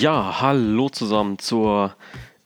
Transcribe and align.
Ja, 0.00 0.40
hallo 0.40 0.88
zusammen 0.88 1.38
zur 1.38 1.94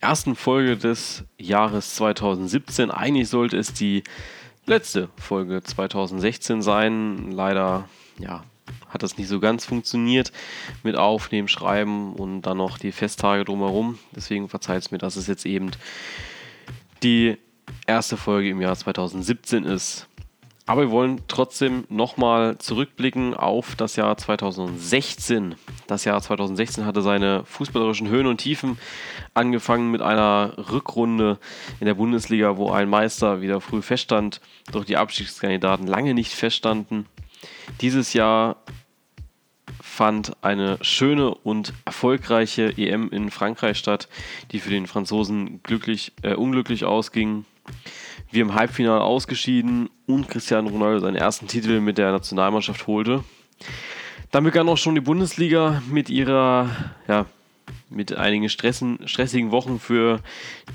ersten 0.01 0.35
Folge 0.35 0.77
des 0.77 1.23
Jahres 1.39 1.95
2017. 1.95 2.91
Eigentlich 2.91 3.29
sollte 3.29 3.57
es 3.57 3.73
die 3.73 4.03
letzte 4.67 5.09
Folge 5.17 5.63
2016 5.63 6.63
sein. 6.63 7.31
Leider 7.31 7.89
ja, 8.19 8.43
hat 8.89 9.05
das 9.05 9.19
nicht 9.19 9.29
so 9.29 9.39
ganz 9.39 9.67
funktioniert 9.67 10.33
mit 10.83 10.97
Aufnehmen, 10.97 11.47
Schreiben 11.47 12.15
und 12.15 12.43
dann 12.43 12.57
noch 12.57 12.77
die 12.77 12.91
Festtage 12.91 13.45
drumherum. 13.45 14.01
Deswegen 14.17 14.49
verzeiht 14.49 14.83
es 14.83 14.91
mir, 14.91 14.99
dass 14.99 15.15
es 15.15 15.29
jetzt 15.29 15.47
eben 15.47 15.71
die 17.05 17.39
erste 17.87 18.17
Folge 18.17 18.49
im 18.49 18.61
Jahr 18.61 18.75
2017 18.75 19.63
ist. 19.63 20.09
Aber 20.67 20.83
wir 20.83 20.91
wollen 20.91 21.21
trotzdem 21.29 21.85
nochmal 21.91 22.57
zurückblicken 22.57 23.35
auf 23.35 23.77
das 23.77 23.97
Jahr 23.97 24.17
2016. 24.17 25.57
Das 25.87 26.07
Jahr 26.07 26.23
2016 26.23 26.87
hatte 26.87 27.03
seine 27.03 27.45
fußballerischen 27.45 28.09
Höhen 28.09 28.27
und 28.27 28.39
Tiefen 28.39 28.79
angefangen 29.35 29.91
mit 29.91 30.01
einer 30.01 30.55
Rückrunde 30.71 31.39
in 31.81 31.87
der 31.87 31.95
Bundesliga, 31.95 32.57
wo 32.57 32.71
ein 32.71 32.89
Meister 32.89 33.43
wieder 33.43 33.61
früh 33.61 33.83
feststand, 33.83 34.41
doch 34.73 34.87
die 34.87 34.97
Abstiegskandidaten 34.97 35.87
lange 35.87 36.15
nicht 36.15 36.33
feststanden. 36.33 37.05
Dieses 37.83 38.15
Jahr 38.15 38.57
fand 39.83 40.43
eine 40.43 40.79
schöne 40.81 41.35
und 41.35 41.75
erfolgreiche 41.85 42.73
EM 42.79 43.11
in 43.11 43.31
Frankreich 43.31 43.77
statt, 43.77 44.09
die 44.51 44.61
für 44.61 44.71
den 44.71 44.87
Franzosen 44.87 45.63
glücklich, 45.63 46.13
äh, 46.23 46.35
unglücklich 46.35 46.87
ausging 46.87 47.45
wir 48.31 48.43
im 48.43 48.55
Halbfinale 48.55 49.03
ausgeschieden 49.03 49.89
und 50.07 50.29
Cristiano 50.29 50.69
Ronaldo 50.69 51.01
seinen 51.01 51.17
ersten 51.17 51.47
Titel 51.47 51.81
mit 51.81 51.99
der 51.99 52.13
Nationalmannschaft 52.13 52.87
holte. 52.87 53.23
Dann 54.31 54.45
begann 54.45 54.69
auch 54.69 54.77
schon 54.77 54.97
die 54.97 55.01
Bundesliga 55.01 55.83
mit 55.89 56.11
ihrer, 56.11 56.69
ja, 57.07 57.27
mit 57.89 58.17
einigen 58.17 58.49
Stressen, 58.49 58.99
stressigen 59.07 59.53
Wochen 59.53 59.79
für 59.79 60.21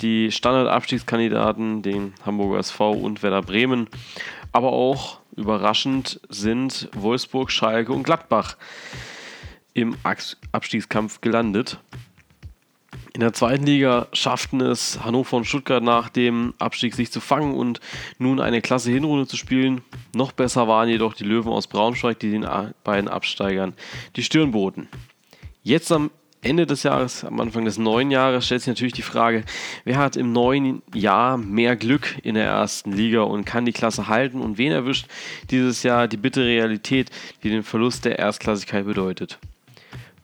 die 0.01 0.31
Standardabstiegskandidaten, 0.31 1.81
den 1.81 2.13
Hamburger 2.25 2.59
SV 2.59 2.91
und 2.91 3.21
Werder 3.21 3.41
Bremen. 3.41 3.87
Aber 4.51 4.71
auch 4.71 5.19
überraschend 5.35 6.21
sind 6.29 6.89
Wolfsburg, 6.93 7.51
Schalke 7.51 7.91
und 7.91 8.03
Gladbach 8.03 8.55
im 9.73 9.95
Abstiegskampf 10.51 11.21
gelandet. 11.21 11.79
In 13.19 13.25
der 13.25 13.33
zweiten 13.33 13.65
Liga 13.65 14.07
schafften 14.13 14.61
es 14.61 15.03
Hannover 15.03 15.35
und 15.35 15.43
Stuttgart 15.43 15.83
nach 15.83 16.07
dem 16.07 16.53
Abstieg 16.57 16.95
sich 16.95 17.11
zu 17.11 17.19
fangen 17.19 17.53
und 17.53 17.81
nun 18.17 18.39
eine 18.39 18.61
klasse 18.61 18.91
Hinrunde 18.91 19.27
zu 19.27 19.35
spielen. 19.35 19.81
Noch 20.15 20.31
besser 20.31 20.69
waren 20.69 20.87
jedoch 20.87 21.13
die 21.13 21.25
Löwen 21.25 21.51
aus 21.51 21.67
Braunschweig, 21.67 22.17
die 22.19 22.31
den 22.31 22.47
beiden 22.85 23.09
Absteigern 23.09 23.73
die 24.15 24.23
Stirn 24.23 24.51
boten. 24.51 24.87
Jetzt 25.63 25.91
am 25.91 26.11
Ende 26.41 26.65
des 26.65 26.83
Jahres, 26.83 27.25
am 27.25 27.41
Anfang 27.41 27.65
des 27.65 27.77
neuen 27.77 28.09
Jahres, 28.09 28.45
stellt 28.45 28.61
sich 28.61 28.69
natürlich 28.69 28.93
die 28.93 29.01
Frage, 29.01 29.43
wer 29.83 29.97
hat 29.97 30.15
im 30.15 30.31
neuen 30.31 30.81
Jahr 30.93 31.37
mehr 31.37 31.75
Glück 31.75 32.15
in 32.23 32.35
der 32.35 32.45
ersten 32.45 32.93
Liga 32.93 33.23
und 33.23 33.43
kann 33.43 33.65
die 33.65 33.73
Klasse 33.73 34.07
halten 34.07 34.39
und 34.39 34.57
wen 34.57 34.71
erwischt 34.71 35.07
dieses 35.49 35.83
Jahr 35.83 36.07
die 36.07 36.15
bittere 36.15 36.45
Realität, 36.45 37.11
die 37.43 37.49
den 37.49 37.63
Verlust 37.63 38.05
der 38.05 38.17
Erstklassigkeit 38.17 38.85
bedeutet. 38.85 39.39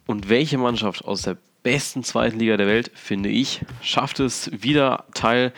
Und 0.07 0.29
welche 0.29 0.57
Mannschaft 0.57 1.03
aus 1.03 1.23
der 1.23 1.35
besten 1.65 2.03
zweiten 2.03 2.37
Liga 2.37 2.57
der 2.57 2.67
Welt, 2.67 2.91
finde 2.93 3.27
ich, 3.27 3.61
schafft 3.81 4.19
es 4.19 4.51
wieder 4.53 5.05
Teil 5.15 5.51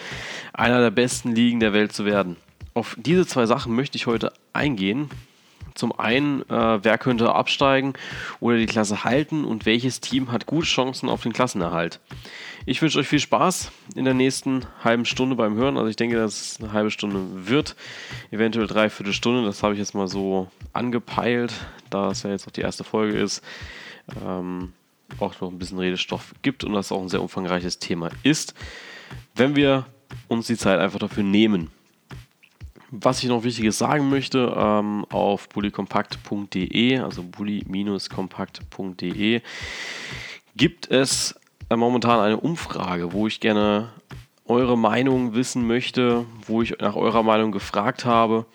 einer 0.53 0.79
der 0.79 0.89
besten 0.89 1.35
Ligen 1.35 1.59
der 1.59 1.73
Welt 1.73 1.91
zu 1.91 2.05
werden. 2.05 2.37
Auf 2.73 2.95
diese 2.97 3.27
zwei 3.27 3.45
Sachen 3.45 3.75
möchte 3.75 3.97
ich 3.97 4.07
heute 4.07 4.31
eingehen. 4.53 5.09
Zum 5.75 5.99
einen, 5.99 6.43
äh, 6.49 6.81
wer 6.81 6.97
könnte 6.97 7.35
absteigen 7.35 7.91
oder 8.39 8.55
die 8.55 8.67
Klasse 8.67 9.03
halten 9.03 9.43
und 9.43 9.65
welches 9.65 9.99
Team 9.99 10.31
hat 10.31 10.45
gute 10.45 10.65
Chancen 10.65 11.09
auf 11.09 11.23
den 11.23 11.33
Klassenerhalt. 11.33 11.99
Ich 12.65 12.81
wünsche 12.81 12.99
euch 12.99 13.07
viel 13.09 13.19
Spaß 13.19 13.73
in 13.95 14.05
der 14.05 14.13
nächsten 14.13 14.65
halben 14.85 15.03
Stunde 15.03 15.35
beim 15.35 15.55
Hören. 15.55 15.75
Also 15.75 15.89
ich 15.89 15.97
denke, 15.97 16.15
dass 16.15 16.53
es 16.53 16.61
eine 16.61 16.71
halbe 16.71 16.89
Stunde 16.89 17.19
wird, 17.49 17.75
eventuell 18.31 18.67
dreiviertel 18.67 19.11
Stunde. 19.11 19.45
Das 19.45 19.61
habe 19.61 19.73
ich 19.73 19.79
jetzt 19.79 19.93
mal 19.93 20.07
so 20.07 20.49
angepeilt, 20.71 21.53
da 21.89 22.11
es 22.11 22.23
ja 22.23 22.29
jetzt 22.29 22.47
auch 22.47 22.51
die 22.51 22.61
erste 22.61 22.85
Folge 22.85 23.19
ist. 23.19 23.43
Ähm, 24.25 24.71
auch 25.19 25.39
noch 25.41 25.51
ein 25.51 25.59
bisschen 25.59 25.79
Redestoff 25.79 26.33
gibt 26.41 26.63
und 26.63 26.73
das 26.73 26.91
auch 26.91 27.01
ein 27.01 27.09
sehr 27.09 27.21
umfangreiches 27.21 27.79
Thema 27.79 28.09
ist, 28.23 28.53
wenn 29.35 29.55
wir 29.55 29.85
uns 30.27 30.47
die 30.47 30.57
Zeit 30.57 30.79
einfach 30.79 30.99
dafür 30.99 31.23
nehmen. 31.23 31.69
Was 32.89 33.21
ich 33.21 33.27
noch 33.27 33.43
Wichtiges 33.43 33.77
sagen 33.77 34.09
möchte, 34.09 34.53
ähm, 34.55 35.05
auf 35.09 35.49
bullykompakt.de, 35.49 36.99
also 36.99 37.21
bully-kompakt.de, 37.23 39.41
gibt 40.55 40.89
es 40.89 41.35
äh, 41.69 41.75
momentan 41.75 42.21
eine 42.21 42.37
Umfrage, 42.37 43.11
wo 43.11 43.27
ich 43.27 43.41
gerne 43.41 43.91
eure 44.45 44.77
Meinung 44.77 45.35
wissen 45.35 45.67
möchte, 45.67 46.25
wo 46.45 46.61
ich 46.61 46.77
nach 46.79 46.95
eurer 46.95 47.23
Meinung 47.23 47.51
gefragt 47.51 48.05
habe. 48.05 48.45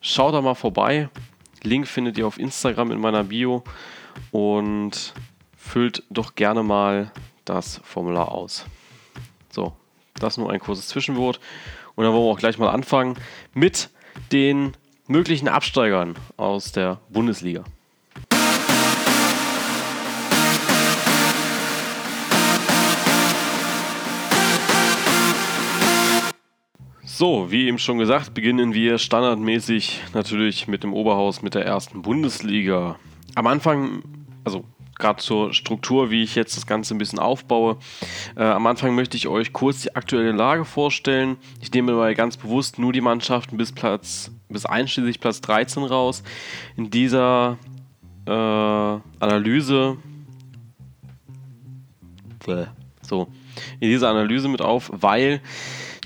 Schaut 0.00 0.32
da 0.34 0.40
mal 0.40 0.54
vorbei. 0.54 1.10
Link 1.62 1.86
findet 1.86 2.16
ihr 2.16 2.26
auf 2.26 2.38
Instagram 2.38 2.92
in 2.92 3.00
meiner 3.00 3.24
Bio. 3.24 3.62
Und 4.30 5.12
füllt 5.72 6.02
doch 6.10 6.34
gerne 6.34 6.62
mal 6.62 7.10
das 7.46 7.80
Formular 7.82 8.30
aus. 8.30 8.66
So, 9.48 9.72
das 10.16 10.36
nur 10.36 10.52
ein 10.52 10.60
kurzes 10.60 10.88
Zwischenwort. 10.88 11.40
Und 11.94 12.04
dann 12.04 12.12
wollen 12.12 12.24
wir 12.24 12.30
auch 12.30 12.38
gleich 12.38 12.58
mal 12.58 12.68
anfangen 12.68 13.16
mit 13.54 13.88
den 14.32 14.74
möglichen 15.06 15.48
Absteigern 15.48 16.16
aus 16.36 16.72
der 16.72 17.00
Bundesliga. 17.08 17.64
So, 27.02 27.50
wie 27.50 27.66
eben 27.66 27.78
schon 27.78 27.96
gesagt, 27.96 28.34
beginnen 28.34 28.74
wir 28.74 28.98
standardmäßig 28.98 30.02
natürlich 30.12 30.68
mit 30.68 30.82
dem 30.82 30.92
Oberhaus 30.92 31.40
mit 31.40 31.54
der 31.54 31.64
ersten 31.64 32.02
Bundesliga. 32.02 32.98
Am 33.34 33.46
Anfang, 33.46 34.02
also 34.44 34.66
gerade 35.02 35.22
zur 35.22 35.52
Struktur, 35.52 36.10
wie 36.10 36.22
ich 36.22 36.34
jetzt 36.34 36.56
das 36.56 36.66
Ganze 36.66 36.94
ein 36.94 36.98
bisschen 36.98 37.18
aufbaue. 37.18 37.76
Äh, 38.36 38.44
am 38.44 38.66
Anfang 38.66 38.94
möchte 38.94 39.18
ich 39.18 39.28
euch 39.28 39.52
kurz 39.52 39.82
die 39.82 39.94
aktuelle 39.94 40.32
Lage 40.32 40.64
vorstellen. 40.64 41.36
Ich 41.60 41.70
nehme 41.72 41.92
dabei 41.92 42.14
ganz 42.14 42.38
bewusst 42.38 42.78
nur 42.78 42.94
die 42.94 43.02
Mannschaften 43.02 43.58
bis 43.58 43.72
Platz, 43.72 44.30
bis 44.48 44.64
einschließlich 44.64 45.20
Platz 45.20 45.42
13 45.42 45.84
raus. 45.84 46.22
In 46.76 46.90
dieser 46.90 47.58
äh, 48.26 48.30
Analyse 48.30 49.98
so, 53.02 53.28
in 53.80 53.88
dieser 53.88 54.08
Analyse 54.08 54.48
mit 54.48 54.62
auf, 54.62 54.90
weil 54.92 55.40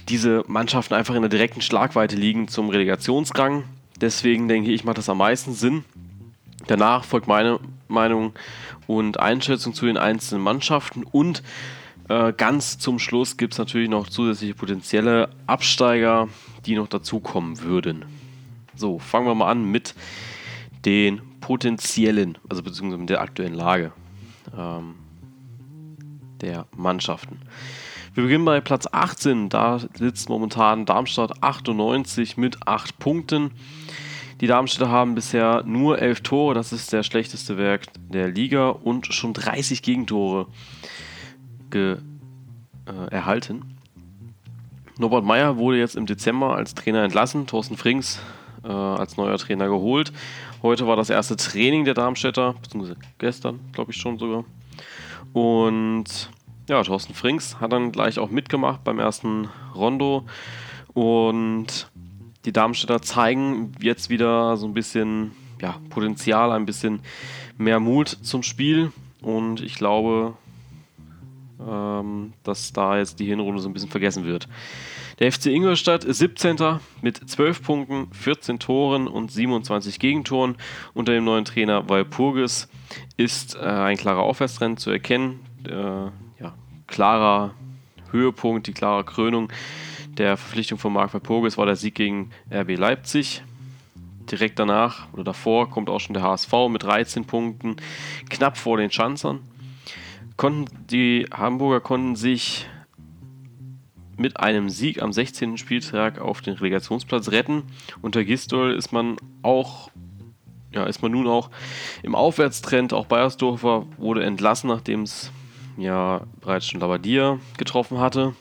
diese 0.09 0.45
Mannschaften 0.47 0.95
einfach 0.95 1.15
in 1.15 1.23
der 1.23 1.29
direkten 1.29 1.61
Schlagweite 1.61 2.17
liegen 2.17 2.49
zum 2.49 2.69
Relegationsrang. 2.69 3.65
Deswegen 4.01 4.49
denke 4.49 4.71
ich, 4.71 4.85
macht 4.85 4.99
das 4.99 5.09
am 5.09 5.19
meisten 5.19 5.53
Sinn. 5.53 5.85
Danach 6.67 7.05
folgt 7.05 7.29
meine 7.29 7.61
Meinung 7.89 8.33
und 8.87 9.21
Einschätzung 9.21 9.75
zu 9.75 9.87
den 9.87 9.97
einzelnen 9.97 10.43
Mannschaften 10.43 11.05
und 11.05 11.43
äh, 12.09 12.33
ganz 12.33 12.79
zum 12.79 12.99
Schluss 12.99 13.37
gibt 13.37 13.55
es 13.55 13.59
natürlich 13.59 13.89
noch 13.89 14.09
zusätzliche 14.09 14.55
potenzielle 14.55 15.29
Absteiger, 15.47 16.29
die 16.65 16.77
noch 16.77 16.89
dazukommen 16.89 17.61
würden. 17.61 18.05
So, 18.75 18.99
fangen 18.99 19.27
wir 19.27 19.35
mal 19.35 19.51
an 19.51 19.71
mit 19.71 19.95
den 20.85 21.21
potenziellen, 21.41 22.39
also 22.49 22.63
beziehungsweise 22.63 23.01
mit 23.01 23.11
der 23.11 23.21
aktuellen 23.21 23.55
Lage 23.55 23.93
ähm, 24.57 24.95
der 26.41 26.67
Mannschaften. 26.77 27.41
Wir 28.15 28.23
beginnen 28.23 28.45
bei 28.45 28.61
Platz 28.61 28.87
18, 28.91 29.49
da 29.49 29.79
sitzt 29.95 30.29
momentan 30.29 30.87
Darmstadt 30.87 31.43
98 31.43 32.37
mit 32.37 32.67
8 32.67 32.99
Punkten. 32.99 33.51
Die 34.41 34.47
Darmstädter 34.47 34.91
haben 34.91 35.15
bisher 35.15 35.63
nur 35.65 35.99
11 35.99 36.21
Tore, 36.21 36.55
das 36.55 36.73
ist 36.73 36.93
der 36.93 37.03
schlechteste 37.03 37.57
Werk 37.57 37.87
der 38.11 38.29
Liga 38.29 38.69
und 38.69 39.07
schon 39.07 39.33
30 39.33 39.83
Gegentore 39.83 40.47
ge, 41.71 41.97
äh, 42.87 43.11
erhalten. 43.11 43.77
Norbert 44.99 45.25
Meyer 45.25 45.57
wurde 45.57 45.79
jetzt 45.79 45.97
im 45.97 46.05
Dezember 46.05 46.55
als 46.55 46.75
Trainer 46.75 47.03
entlassen, 47.03 47.47
Thorsten 47.47 47.79
Frings 47.79 48.21
äh, 48.63 48.69
als 48.69 49.17
neuer 49.17 49.39
Trainer 49.39 49.69
geholt. 49.69 50.13
Heute 50.63 50.87
war 50.87 50.97
das 50.97 51.09
erste 51.09 51.37
Training 51.37 51.85
der 51.85 51.95
Darmstädter, 51.95 52.55
beziehungsweise 52.61 52.99
gestern, 53.19 53.61
glaube 53.73 53.93
ich 53.93 53.97
schon 53.97 54.19
sogar. 54.19 54.45
Und 55.33 56.31
ja, 56.69 56.83
Thorsten 56.83 57.15
Frings 57.15 57.61
hat 57.61 57.73
dann 57.73 57.93
gleich 57.93 58.19
auch 58.19 58.31
mitgemacht 58.31 58.85
beim 58.85 58.99
ersten 58.99 59.49
Rondo 59.75 60.27
Und 60.93 61.91
die 62.47 62.53
Darmstädter 62.53 63.03
zeigen 63.03 63.73
jetzt 63.81 64.09
wieder 64.09 64.57
so 64.57 64.67
ein 64.67 64.73
bisschen 64.73 65.33
ja, 65.61 65.77
Potenzial, 65.91 66.53
ein 66.53 66.65
bisschen 66.65 67.01
mehr 67.59 67.81
Mut 67.81 68.09
zum 68.09 68.43
Spiel. 68.43 68.93
Und 69.21 69.61
ich 69.61 69.75
glaube, 69.75 70.35
ähm, 71.61 72.33
dass 72.45 72.73
da 72.73 72.99
jetzt 72.99 73.19
die 73.19 73.27
Hinrunde 73.27 73.61
so 73.61 73.69
ein 73.69 73.73
bisschen 73.73 73.91
vergessen 73.91 74.25
wird. 74.25 74.49
Der 75.19 75.33
FC 75.33 75.47
Ingolstadt 75.47 76.05
ist 76.05 76.19
17. 76.19 76.79
mit 77.03 77.29
12 77.29 77.63
Punkten, 77.63 78.13
14 78.13 78.59
Toren 78.59 79.09
und 79.09 79.33
27 79.33 79.99
Gegentoren. 79.99 80.57
Unter 80.95 81.13
dem 81.13 81.25
neuen 81.25 81.47
Trainer 81.47 81.89
Walpurgis 81.89 82.69
ist 83.17 83.57
äh, 83.57 83.61
ein 83.61 83.97
klarer 83.97 84.23
Aufwärtstrend 84.23 84.79
zu 84.79 84.91
erkennen. 84.91 85.41
Äh, 85.67 85.73
ja, 85.73 86.55
klarer 86.87 87.55
Höhepunkt, 88.13 88.69
die 88.69 88.73
klare 88.73 89.05
Krönung 89.05 89.51
der 90.19 90.37
Verpflichtung 90.37 90.79
von 90.79 90.93
Marc 90.93 91.15
Walpurgis 91.15 91.59
war 91.59 91.67
der 91.67 91.77
Sieg 91.77 91.95
gegen 91.95 92.31
RB 92.51 92.77
Leipzig. 92.77 93.43
Direkt 94.31 94.59
danach 94.59 95.13
oder 95.13 95.25
davor 95.25 95.71
kommt 95.71 95.89
auch 95.89 96.01
schon 96.01 96.15
der 96.15 96.23
HSV 96.23 96.53
mit 96.69 96.83
13 96.83 97.25
Punkten, 97.27 97.77
knapp 98.29 98.57
vor 98.57 98.77
den 98.77 98.91
Schanzern. 98.91 99.41
Konnten, 100.37 100.87
die 100.89 101.27
Hamburger 101.33 101.81
konnten 101.81 102.17
sich 102.17 102.67
mit 104.17 104.41
einem 104.41 104.69
Sieg 104.69 105.03
am 105.03 105.13
16. 105.13 105.59
Spieltag 105.59 106.19
auf 106.19 106.41
den 106.41 106.55
Relegationsplatz 106.55 107.31
retten. 107.31 107.63
Unter 108.03 108.25
Gistol 108.25 108.73
ist 108.73 108.93
man 108.93 109.17
auch 109.43 109.91
ja, 110.73 110.85
ist 110.85 111.03
man 111.03 111.13
nun 111.13 111.27
auch 111.27 111.51
im 112.03 112.15
Aufwärtstrend. 112.15 112.93
Auch 112.93 113.07
Bayersdorfer 113.07 113.87
wurde 113.97 114.25
entlassen, 114.25 114.69
nachdem 114.69 115.03
es 115.03 115.33
ja 115.79 116.23
bereits 116.41 116.67
schon 116.67 116.81
Labadia 116.81 117.39
getroffen 117.57 117.99
hatte. 117.99 118.35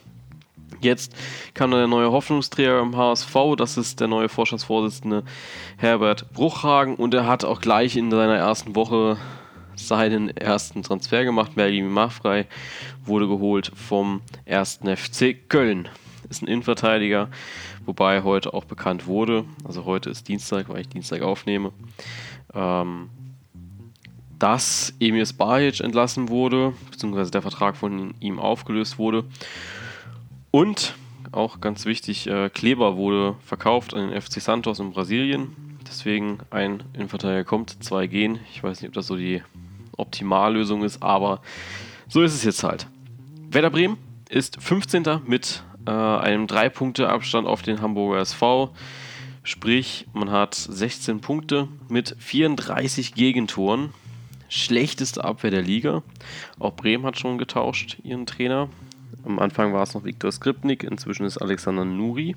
Jetzt 0.81 1.15
kam 1.53 1.71
dann 1.71 1.79
der 1.79 1.87
neue 1.87 2.11
Hoffnungsträger 2.11 2.81
im 2.81 2.95
HSV, 2.95 3.35
das 3.57 3.77
ist 3.77 3.99
der 3.99 4.07
neue 4.07 4.29
Vorstandsvorsitzende 4.29 5.23
Herbert 5.77 6.31
Bruchhagen 6.33 6.95
und 6.95 7.13
er 7.13 7.27
hat 7.27 7.45
auch 7.45 7.61
gleich 7.61 7.95
in 7.95 8.11
seiner 8.11 8.35
ersten 8.35 8.75
Woche 8.75 9.17
seinen 9.75 10.35
ersten 10.35 10.83
Transfer 10.83 11.23
gemacht. 11.23 11.55
Merli 11.55 11.81
Machfrei 11.81 12.47
wurde 13.03 13.27
geholt 13.27 13.71
vom 13.75 14.21
1. 14.45 14.81
FC 14.95 15.49
Köln. 15.49 15.89
Ist 16.29 16.41
ein 16.41 16.47
Innenverteidiger, 16.47 17.29
wobei 17.85 18.23
heute 18.23 18.53
auch 18.53 18.65
bekannt 18.65 19.05
wurde, 19.05 19.45
also 19.63 19.85
heute 19.85 20.09
ist 20.09 20.27
Dienstag, 20.27 20.69
weil 20.69 20.81
ich 20.81 20.89
Dienstag 20.89 21.21
aufnehme, 21.21 21.71
ähm, 22.53 23.09
dass 24.39 24.93
Emir 24.99 25.25
Spajic 25.25 25.81
entlassen 25.81 26.29
wurde, 26.29 26.73
beziehungsweise 26.89 27.29
der 27.29 27.43
Vertrag 27.43 27.77
von 27.77 28.15
ihm 28.19 28.39
aufgelöst 28.39 28.97
wurde. 28.97 29.25
Und 30.55 30.95
auch 31.33 31.59
ganz 31.59 31.85
wichtig, 31.85 32.27
äh, 32.27 32.49
Kleber 32.49 32.95
wurde 32.95 33.35
verkauft 33.43 33.93
an 33.93 34.09
den 34.09 34.21
FC 34.21 34.39
Santos 34.39 34.79
in 34.79 34.93
Brasilien. 34.93 35.53
Deswegen 35.85 36.37
ein 36.49 36.81
Innenverteidiger 36.93 37.43
kommt, 37.43 37.83
zwei 37.83 38.07
gehen. 38.07 38.39
Ich 38.53 38.63
weiß 38.63 38.79
nicht, 38.79 38.87
ob 38.87 38.93
das 38.93 39.07
so 39.07 39.17
die 39.17 39.43
Optimallösung 39.97 40.85
ist, 40.85 41.03
aber 41.03 41.41
so 42.07 42.21
ist 42.21 42.33
es 42.33 42.45
jetzt 42.45 42.63
halt. 42.63 42.87
Werder 43.51 43.69
Bremen 43.69 43.97
ist 44.29 44.63
15. 44.63 45.03
mit 45.27 45.61
äh, 45.85 45.91
einem 45.91 46.45
3-Punkte-Abstand 46.45 47.45
auf 47.45 47.61
den 47.61 47.81
Hamburger 47.81 48.21
SV. 48.21 48.73
Sprich, 49.43 50.07
man 50.13 50.31
hat 50.31 50.55
16 50.55 51.19
Punkte 51.19 51.67
mit 51.89 52.15
34 52.17 53.13
Gegentoren. 53.13 53.89
Schlechteste 54.47 55.21
Abwehr 55.21 55.51
der 55.51 55.63
Liga. 55.63 56.01
Auch 56.59 56.77
Bremen 56.77 57.05
hat 57.05 57.19
schon 57.19 57.37
getauscht, 57.37 57.97
ihren 58.03 58.25
Trainer. 58.25 58.69
Am 59.25 59.39
Anfang 59.39 59.73
war 59.73 59.83
es 59.83 59.93
noch 59.93 60.03
Viktor 60.03 60.31
Skripnik, 60.31 60.83
inzwischen 60.83 61.25
ist 61.25 61.39
Alexander 61.39 61.83
Nuri. 61.83 62.35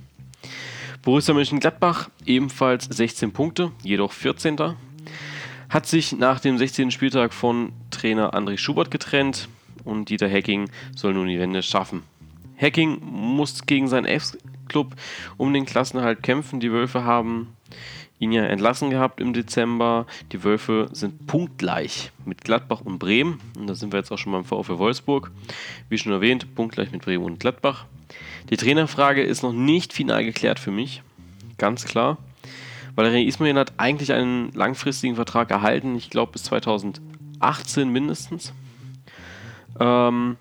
Borussia 1.02 1.35
Mönchengladbach 1.35 2.08
ebenfalls 2.25 2.85
16 2.85 3.32
Punkte, 3.32 3.73
jedoch 3.82 4.12
14 4.12 4.56
hat 5.69 5.87
sich 5.87 6.12
nach 6.12 6.40
dem 6.40 6.56
16. 6.56 6.90
Spieltag 6.90 7.35
von 7.35 7.73
Trainer 7.90 8.32
André 8.32 8.56
Schubert 8.56 8.90
getrennt 8.90 9.49
und 9.85 10.08
Dieter 10.08 10.29
Hecking 10.29 10.70
soll 10.96 11.12
nun 11.12 11.29
die 11.29 11.38
Wende 11.38 11.62
schaffen. 11.62 12.02
Hacking 12.61 13.00
muss 13.02 13.67
gegen 13.67 13.87
seinen 13.87 14.06
Ex-Club 14.06 14.94
um 15.37 15.52
den 15.52 15.67
Klassenhalt 15.67 16.23
kämpfen. 16.23 16.58
Die 16.58 16.73
Wölfe 16.73 17.05
haben 17.05 17.55
ihn 18.19 18.32
ja 18.32 18.44
entlassen 18.44 18.91
gehabt 18.91 19.20
im 19.20 19.32
Dezember. 19.32 20.06
Die 20.32 20.44
Wölfe 20.44 20.88
sind 20.93 21.26
punktgleich 21.26 22.12
mit 22.25 22.43
Gladbach 22.43 22.81
und 22.81 22.99
Bremen. 22.99 23.41
Und 23.56 23.69
da 23.69 23.75
sind 23.75 23.93
wir 23.93 23.99
jetzt 23.99 24.11
auch 24.11 24.19
schon 24.19 24.32
beim 24.32 24.44
VfL 24.44 24.79
Wolfsburg. 24.79 25.31
Wie 25.88 25.99
schon 25.99 26.12
erwähnt, 26.12 26.55
punktgleich 26.55 26.91
mit 26.93 27.03
Bremen 27.03 27.25
und 27.25 27.41
Gladbach. 27.41 27.87
Die 28.50 28.56
Trainerfrage 28.56 29.23
ist 29.23 29.43
noch 29.43 29.53
nicht 29.53 29.93
final 29.93 30.25
geklärt 30.25 30.59
für 30.59 30.70
mich. 30.70 31.03
Ganz 31.59 31.85
klar. 31.85 32.19
Valerie 32.94 33.26
Ismail 33.26 33.55
hat 33.56 33.75
eigentlich 33.76 34.12
einen 34.12 34.50
langfristigen 34.55 35.15
Vertrag 35.15 35.50
erhalten, 35.50 35.97
ich 35.97 36.11
glaube 36.11 36.32
bis 36.32 36.44
2018 36.44 37.88
mindestens. 37.88 38.53
Ähm, 39.79 40.37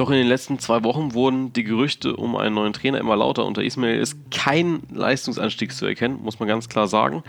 doch 0.00 0.10
in 0.10 0.16
den 0.16 0.26
letzten 0.26 0.58
zwei 0.58 0.82
Wochen 0.82 1.12
wurden 1.12 1.52
die 1.52 1.62
Gerüchte 1.62 2.16
um 2.16 2.34
einen 2.34 2.54
neuen 2.54 2.72
Trainer 2.72 2.98
immer 2.98 3.16
lauter. 3.16 3.44
Unter 3.44 3.62
Ismail 3.62 3.98
ist 3.98 4.16
kein 4.30 4.82
Leistungsanstieg 4.90 5.72
zu 5.72 5.84
erkennen, 5.84 6.20
muss 6.22 6.40
man 6.40 6.48
ganz 6.48 6.70
klar 6.70 6.88
sagen. 6.88 7.22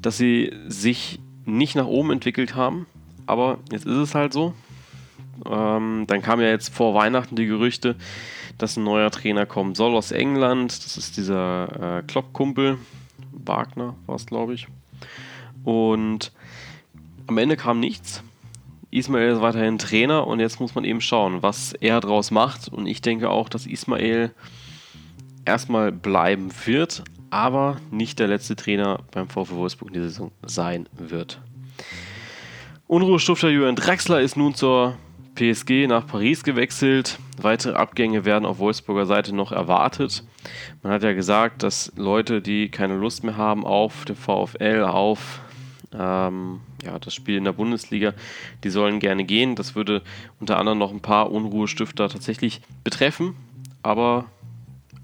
Dass 0.00 0.16
sie 0.16 0.52
sich 0.66 1.20
nicht 1.44 1.76
nach 1.76 1.86
oben 1.86 2.10
entwickelt 2.10 2.54
haben, 2.54 2.86
aber 3.26 3.58
jetzt 3.70 3.84
ist 3.84 3.96
es 3.96 4.14
halt 4.14 4.32
so. 4.32 4.54
Ähm, 5.44 6.04
dann 6.06 6.22
kam 6.22 6.40
ja 6.40 6.48
jetzt 6.48 6.74
vor 6.74 6.94
Weihnachten 6.94 7.36
die 7.36 7.46
Gerüchte, 7.46 7.96
dass 8.56 8.78
ein 8.78 8.84
neuer 8.84 9.10
Trainer 9.10 9.44
kommen 9.44 9.74
soll 9.74 9.94
aus 9.94 10.12
England. 10.12 10.84
Das 10.84 10.96
ist 10.96 11.18
dieser 11.18 11.98
äh, 11.98 12.02
Klopp-Kumpel, 12.04 12.78
Wagner 13.32 13.96
war 14.06 14.16
es, 14.16 14.24
glaube 14.24 14.54
ich. 14.54 14.66
Und 15.62 16.32
am 17.26 17.36
Ende 17.36 17.56
kam 17.56 17.80
nichts. 17.80 18.22
Ismail 18.92 19.32
ist 19.32 19.40
weiterhin 19.40 19.78
Trainer 19.78 20.26
und 20.26 20.38
jetzt 20.38 20.60
muss 20.60 20.74
man 20.74 20.84
eben 20.84 21.00
schauen, 21.00 21.42
was 21.42 21.72
er 21.72 22.00
daraus 22.00 22.30
macht. 22.30 22.68
Und 22.68 22.86
ich 22.86 23.00
denke 23.00 23.30
auch, 23.30 23.48
dass 23.48 23.66
Ismail 23.66 24.32
erstmal 25.46 25.90
bleiben 25.90 26.50
wird, 26.66 27.02
aber 27.30 27.78
nicht 27.90 28.18
der 28.18 28.28
letzte 28.28 28.54
Trainer 28.54 29.00
beim 29.10 29.28
VfW 29.28 29.54
Wolfsburg 29.54 29.88
in 29.88 29.94
dieser 29.94 30.08
Saison 30.10 30.32
sein 30.44 30.88
wird. 30.92 31.40
Unruhestifter 32.86 33.48
Jürgen 33.48 33.76
Draxler 33.76 34.20
ist 34.20 34.36
nun 34.36 34.54
zur 34.54 34.98
PSG 35.36 35.86
nach 35.86 36.06
Paris 36.06 36.44
gewechselt. 36.44 37.18
Weitere 37.40 37.72
Abgänge 37.72 38.26
werden 38.26 38.44
auf 38.44 38.58
Wolfsburger 38.58 39.06
Seite 39.06 39.34
noch 39.34 39.52
erwartet. 39.52 40.22
Man 40.82 40.92
hat 40.92 41.02
ja 41.02 41.14
gesagt, 41.14 41.62
dass 41.62 41.90
Leute, 41.96 42.42
die 42.42 42.68
keine 42.68 42.96
Lust 42.96 43.24
mehr 43.24 43.38
haben 43.38 43.64
auf 43.64 44.04
den 44.04 44.16
VfL, 44.16 44.82
auf 44.82 45.40
ähm, 45.98 46.60
ja, 46.82 46.98
das 46.98 47.14
Spiel 47.14 47.36
in 47.36 47.44
der 47.44 47.52
Bundesliga, 47.52 48.14
die 48.64 48.70
sollen 48.70 48.98
gerne 48.98 49.24
gehen. 49.24 49.56
Das 49.56 49.74
würde 49.74 50.02
unter 50.40 50.58
anderem 50.58 50.78
noch 50.78 50.92
ein 50.92 51.00
paar 51.00 51.30
Unruhestifter 51.30 52.08
tatsächlich 52.08 52.60
betreffen, 52.84 53.36
aber 53.82 54.26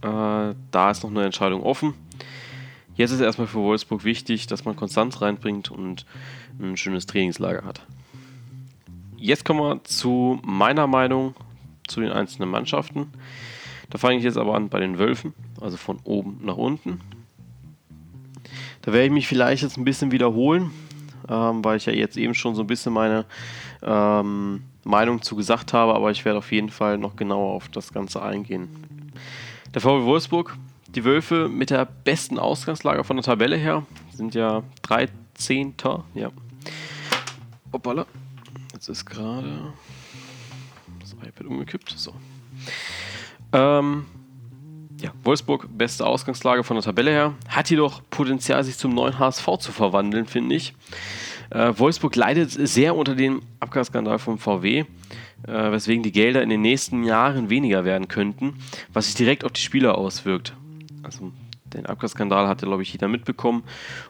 äh, 0.03 0.55
da 0.71 0.91
ist 0.91 1.03
noch 1.03 1.11
eine 1.11 1.25
Entscheidung 1.25 1.63
offen. 1.63 1.95
Jetzt 2.95 3.13
ist 3.13 3.21
erstmal 3.21 3.47
für 3.47 3.59
Wolfsburg 3.59 4.05
wichtig, 4.05 4.49
dass 4.49 4.65
man 4.65 4.75
Konstanz 4.75 5.21
reinbringt 5.23 5.71
und 5.71 6.05
ein 6.61 6.77
schönes 6.77 7.07
Trainingslager 7.07 7.65
hat. 7.65 7.81
Jetzt 9.17 9.45
kommen 9.45 9.61
wir 9.61 9.85
zu 9.85 10.41
meiner 10.45 10.87
Meinung 10.87 11.35
zu 11.87 12.01
den 12.01 12.11
einzelnen 12.11 12.51
Mannschaften. 12.51 13.13
Da 13.91 13.99
fange 13.99 14.19
ich 14.19 14.25
jetzt 14.25 14.37
aber 14.37 14.55
an 14.55 14.69
bei 14.69 14.81
den 14.81 14.99
Wölfen, 14.99 15.33
also 15.61 15.77
von 15.77 15.99
oben 16.05 16.41
nach 16.43 16.57
unten. 16.57 17.01
Da 18.89 18.95
werde 18.95 19.05
ich 19.05 19.13
mich 19.13 19.29
vielleicht 19.29 19.63
jetzt 19.63 19.77
ein 19.77 19.85
bisschen 19.85 20.13
wiederholen, 20.13 20.71
ähm, 21.29 21.63
weil 21.63 21.77
ich 21.77 21.85
ja 21.85 21.93
jetzt 21.93 22.17
eben 22.17 22.33
schon 22.33 22.55
so 22.55 22.63
ein 22.63 22.67
bisschen 22.67 22.95
meine 22.95 23.27
ähm, 23.83 24.63
Meinung 24.83 25.21
zu 25.21 25.37
gesagt 25.37 25.75
habe, 25.75 25.95
aber 25.95 26.11
ich 26.11 26.25
werde 26.25 26.39
auf 26.39 26.51
jeden 26.53 26.71
Fall 26.71 26.97
noch 26.97 27.15
genauer 27.15 27.53
auf 27.53 27.69
das 27.69 27.93
Ganze 27.93 28.23
eingehen. 28.23 28.71
Der 29.75 29.83
VW 29.83 30.07
Wolfsburg, 30.07 30.57
die 30.87 31.05
Wölfe 31.05 31.51
mit 31.51 31.69
der 31.69 31.85
besten 31.85 32.39
Ausgangslage 32.39 33.05
von 33.05 33.19
der 33.19 33.25
Tabelle 33.25 33.57
her, 33.57 33.85
sind 34.11 34.35
ja 34.35 34.63
13. 34.81 35.75
Ja. 36.15 36.31
Hoppala. 37.71 38.07
Jetzt 38.73 38.89
ist 38.89 39.05
gerade 39.05 39.75
das 40.99 41.13
iPad 41.13 41.47
umgekippt. 41.47 41.93
So. 41.95 42.15
Ähm, 43.53 44.07
ja, 45.01 45.13
Wolfsburg, 45.23 45.69
beste 45.77 46.07
Ausgangslage 46.07 46.65
von 46.65 46.77
der 46.77 46.85
Tabelle 46.85 47.11
her. 47.11 47.35
Hat 47.49 47.71
jedoch 47.71 48.03
Potenzial, 48.11 48.65
sich 48.65 48.77
zum 48.77 48.95
neuen 48.95 49.19
HSV 49.19 49.47
zu 49.61 49.73
verwandeln, 49.73 50.27
finde 50.27 50.57
ich. 50.57 50.75
Äh, 51.51 51.73
Wolfsburg 51.77 52.17
leidet 52.17 52.51
sehr 52.51 52.97
unter 52.97 53.15
dem 53.15 53.43
Abgasskandal 53.61 54.19
vom 54.19 54.39
VW, 54.39 54.81
äh, 54.81 54.87
weswegen 55.47 56.03
die 56.03 56.13
Gelder 56.13 56.43
in 56.43 56.49
den 56.51 56.63
nächsten 56.63 57.05
Jahren 57.05 57.49
weniger 57.49 57.85
werden 57.85 58.09
könnten, 58.09 58.55
was 58.93 59.07
sich 59.07 59.15
direkt 59.15 59.45
auf 59.45 59.53
die 59.53 59.61
Spieler 59.61 59.97
auswirkt. 59.97 60.55
Also 61.03 61.33
den 61.73 61.87
Abgasskandal 61.87 62.49
hat 62.49 62.63
ja, 62.63 62.67
glaube 62.67 62.83
ich, 62.83 62.93
jeder 62.93 63.09
mitbekommen. 63.09 63.63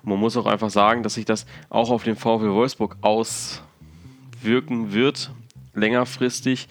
Und 0.02 0.11
man 0.11 0.18
muss 0.18 0.37
auch 0.37 0.47
einfach 0.47 0.71
sagen, 0.71 1.02
dass 1.02 1.14
sich 1.14 1.25
das 1.25 1.47
auch 1.71 1.90
auf 1.90 2.04
den 2.04 2.16
VW 2.16 2.49
Wolfsburg 2.50 2.97
auswirken 3.02 4.92
wird. 4.92 5.30
Längerfristig 5.78 6.68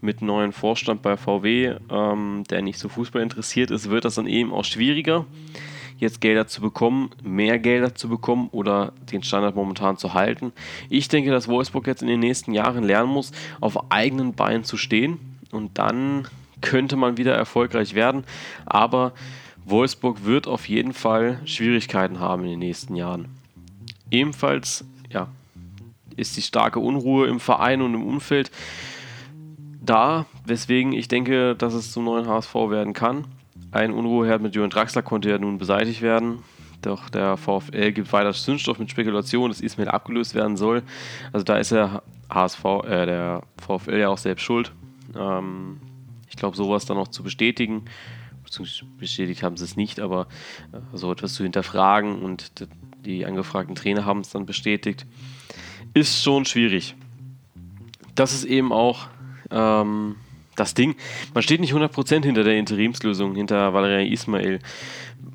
mit 0.00 0.22
neuen 0.22 0.52
Vorstand 0.52 1.02
bei 1.02 1.16
VW, 1.16 1.76
ähm, 1.90 2.44
der 2.50 2.62
nicht 2.62 2.78
so 2.78 2.88
Fußball 2.88 3.22
interessiert 3.22 3.70
ist, 3.70 3.90
wird 3.90 4.04
das 4.04 4.16
dann 4.16 4.26
eben 4.26 4.52
auch 4.52 4.64
schwieriger, 4.64 5.24
jetzt 5.98 6.20
Gelder 6.20 6.46
zu 6.46 6.60
bekommen, 6.60 7.10
mehr 7.22 7.58
Gelder 7.58 7.94
zu 7.94 8.08
bekommen 8.08 8.48
oder 8.52 8.92
den 9.10 9.22
Standard 9.22 9.54
momentan 9.54 9.96
zu 9.96 10.14
halten. 10.14 10.52
Ich 10.90 11.08
denke, 11.08 11.30
dass 11.30 11.48
Wolfsburg 11.48 11.86
jetzt 11.86 12.02
in 12.02 12.08
den 12.08 12.20
nächsten 12.20 12.52
Jahren 12.52 12.84
lernen 12.84 13.10
muss, 13.10 13.32
auf 13.60 13.90
eigenen 13.90 14.34
Beinen 14.34 14.64
zu 14.64 14.76
stehen 14.76 15.18
und 15.50 15.78
dann 15.78 16.28
könnte 16.60 16.96
man 16.96 17.16
wieder 17.16 17.34
erfolgreich 17.34 17.94
werden. 17.94 18.24
Aber 18.64 19.12
Wolfsburg 19.64 20.24
wird 20.24 20.46
auf 20.46 20.68
jeden 20.68 20.92
Fall 20.92 21.40
Schwierigkeiten 21.44 22.20
haben 22.20 22.44
in 22.44 22.50
den 22.50 22.58
nächsten 22.60 22.94
Jahren. 22.94 23.28
Ebenfalls 24.10 24.84
ja, 25.10 25.28
ist 26.16 26.36
die 26.36 26.42
starke 26.42 26.80
Unruhe 26.80 27.26
im 27.26 27.40
Verein 27.40 27.82
und 27.82 27.94
im 27.94 28.04
Umfeld 28.04 28.50
da, 29.80 30.26
weswegen 30.44 30.92
ich 30.92 31.08
denke, 31.08 31.54
dass 31.54 31.74
es 31.74 31.92
zum 31.92 32.04
neuen 32.04 32.26
HSV 32.26 32.54
werden 32.54 32.92
kann. 32.92 33.26
Ein 33.70 33.92
Unruheherd 33.92 34.42
mit 34.42 34.54
Jürgen 34.54 34.70
Draxler 34.70 35.02
konnte 35.02 35.30
ja 35.30 35.38
nun 35.38 35.58
beseitigt 35.58 36.02
werden. 36.02 36.38
Doch 36.82 37.08
der 37.08 37.36
VfL 37.36 37.92
gibt 37.92 38.12
weiter 38.12 38.32
Zündstoff 38.32 38.78
mit 38.78 38.90
Spekulation, 38.90 39.50
dass 39.50 39.60
Ismail 39.60 39.88
abgelöst 39.88 40.34
werden 40.34 40.56
soll. 40.56 40.82
Also 41.32 41.44
da 41.44 41.56
ist 41.56 41.72
der 41.72 42.02
HSV, 42.30 42.64
äh, 42.84 43.06
der 43.06 43.42
VfL 43.58 43.98
ja 43.98 44.08
auch 44.08 44.18
selbst 44.18 44.42
schuld. 44.42 44.72
Ähm, 45.16 45.80
ich 46.28 46.36
glaube, 46.36 46.56
sowas 46.56 46.86
dann 46.86 46.96
noch 46.96 47.08
zu 47.08 47.22
bestätigen, 47.22 47.84
bestätigt 48.98 49.42
haben 49.42 49.56
sie 49.56 49.64
es 49.64 49.76
nicht, 49.76 50.00
aber 50.00 50.28
äh, 50.72 50.78
so 50.92 51.10
etwas 51.10 51.34
zu 51.34 51.42
hinterfragen 51.42 52.22
und 52.22 52.52
die 53.04 53.24
angefragten 53.24 53.74
Trainer 53.74 54.04
haben 54.04 54.20
es 54.20 54.30
dann 54.30 54.46
bestätigt, 54.46 55.06
ist 55.96 56.22
schon 56.22 56.44
schwierig. 56.44 56.94
Das 58.14 58.34
ist 58.34 58.44
eben 58.44 58.70
auch 58.70 59.06
ähm, 59.50 60.16
das 60.54 60.74
Ding. 60.74 60.94
Man 61.32 61.42
steht 61.42 61.60
nicht 61.60 61.72
100% 61.72 62.22
hinter 62.22 62.44
der 62.44 62.58
Interimslösung, 62.58 63.34
hinter 63.34 63.72
Valerian 63.72 64.12
Ismail, 64.12 64.58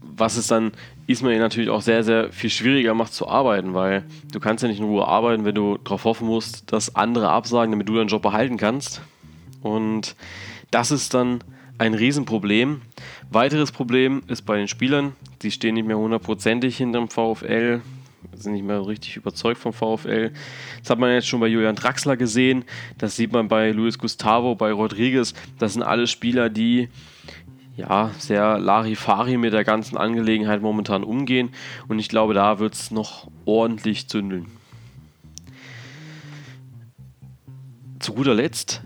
was 0.04 0.38
es 0.38 0.46
dann 0.46 0.72
Ismail 1.08 1.40
natürlich 1.40 1.72
auch 1.72 1.82
sehr, 1.82 2.04
sehr 2.04 2.32
viel 2.32 2.52
schwieriger 2.52 2.94
macht 2.94 3.12
zu 3.12 3.28
arbeiten, 3.28 3.74
weil 3.74 4.04
du 4.32 4.40
kannst 4.40 4.62
ja 4.62 4.70
nicht 4.70 4.78
in 4.78 4.86
Ruhe 4.86 5.08
arbeiten, 5.08 5.46
wenn 5.46 5.56
du 5.56 5.80
darauf 5.80 6.06
hoffen 6.06 6.28
musst, 6.28 6.72
dass 6.72 6.96
andere 6.96 7.30
absagen, 7.30 7.72
damit 7.72 7.90
du 7.90 7.96
deinen 7.96 8.08
Job 8.08 8.22
behalten 8.22 8.58
kannst. 8.58 9.02
Und 9.64 10.16
das 10.70 10.92
ist 10.92 11.16
dann 11.16 11.44
ein 11.80 11.96
Riesenproblem. 11.96 12.82
Weiteres 13.32 13.72
Problem 13.72 14.22
ist 14.28 14.44
bei 14.44 14.58
den 14.58 14.68
Spielern, 14.68 15.16
die 15.42 15.50
stehen 15.50 15.74
nicht 15.74 15.88
mehr 15.88 15.98
hundertprozentig 15.98 16.78
hinter 16.78 17.00
dem 17.00 17.10
VfL, 17.10 17.82
sind 18.34 18.54
nicht 18.54 18.66
mehr 18.66 18.86
richtig 18.86 19.18
überzeugt 19.18 19.60
vom 19.60 19.74
VfL. 19.74 20.32
Das 20.80 20.90
hat 20.90 21.00
man 21.00 21.12
jetzt 21.12 21.28
schon 21.28 21.40
bei 21.40 21.48
Julian 21.48 21.76
Draxler 21.76 22.18
gesehen, 22.18 22.66
das 22.98 23.16
sieht 23.16 23.32
man 23.32 23.48
bei 23.48 23.72
Luis 23.72 23.98
Gustavo, 23.98 24.56
bei 24.56 24.72
Rodriguez. 24.72 25.34
Das 25.60 25.74
sind 25.74 25.84
alle 25.84 26.08
Spieler, 26.08 26.50
die 26.50 26.90
ja, 27.78 28.12
sehr 28.18 28.60
Larifari 28.60 29.38
mit 29.38 29.54
der 29.54 29.64
ganzen 29.64 29.98
Angelegenheit 29.98 30.62
momentan 30.62 31.04
umgehen 31.04 31.50
und 31.88 32.00
ich 32.00 32.10
glaube, 32.10 32.34
da 32.34 32.60
wird 32.60 32.74
es 32.74 32.92
noch 32.92 33.28
ordentlich 33.46 34.08
zündeln. 34.08 34.48
Zu 38.00 38.14
guter 38.14 38.34
Letzt 38.34 38.82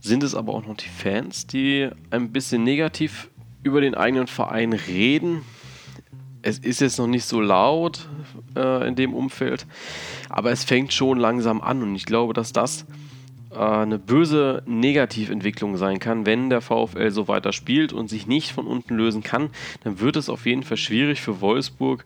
sind 0.00 0.22
es 0.22 0.34
aber 0.34 0.54
auch 0.54 0.66
noch 0.66 0.76
die 0.76 0.88
Fans, 0.88 1.46
die 1.46 1.88
ein 2.10 2.32
bisschen 2.32 2.64
negativ 2.64 3.30
über 3.62 3.80
den 3.80 3.94
eigenen 3.94 4.26
Verein 4.26 4.72
reden. 4.72 5.42
Es 6.42 6.58
ist 6.58 6.80
jetzt 6.80 6.98
noch 6.98 7.06
nicht 7.08 7.24
so 7.24 7.40
laut 7.40 8.08
äh, 8.56 8.88
in 8.88 8.96
dem 8.96 9.14
Umfeld, 9.14 9.66
aber 10.28 10.50
es 10.50 10.64
fängt 10.64 10.92
schon 10.92 11.18
langsam 11.18 11.60
an 11.60 11.82
und 11.82 11.94
ich 11.94 12.06
glaube, 12.06 12.34
dass 12.34 12.52
das 12.52 12.86
äh, 13.52 13.58
eine 13.58 13.98
böse 13.98 14.62
Negativentwicklung 14.66 15.76
sein 15.76 15.98
kann, 15.98 16.26
wenn 16.26 16.50
der 16.50 16.60
VfL 16.60 17.10
so 17.10 17.28
weiter 17.28 17.52
spielt 17.52 17.92
und 17.92 18.08
sich 18.08 18.26
nicht 18.26 18.52
von 18.52 18.66
unten 18.66 18.96
lösen 18.96 19.22
kann, 19.22 19.50
dann 19.84 20.00
wird 20.00 20.16
es 20.16 20.28
auf 20.28 20.46
jeden 20.46 20.62
Fall 20.62 20.76
schwierig 20.76 21.20
für 21.20 21.40
Wolfsburg, 21.40 22.04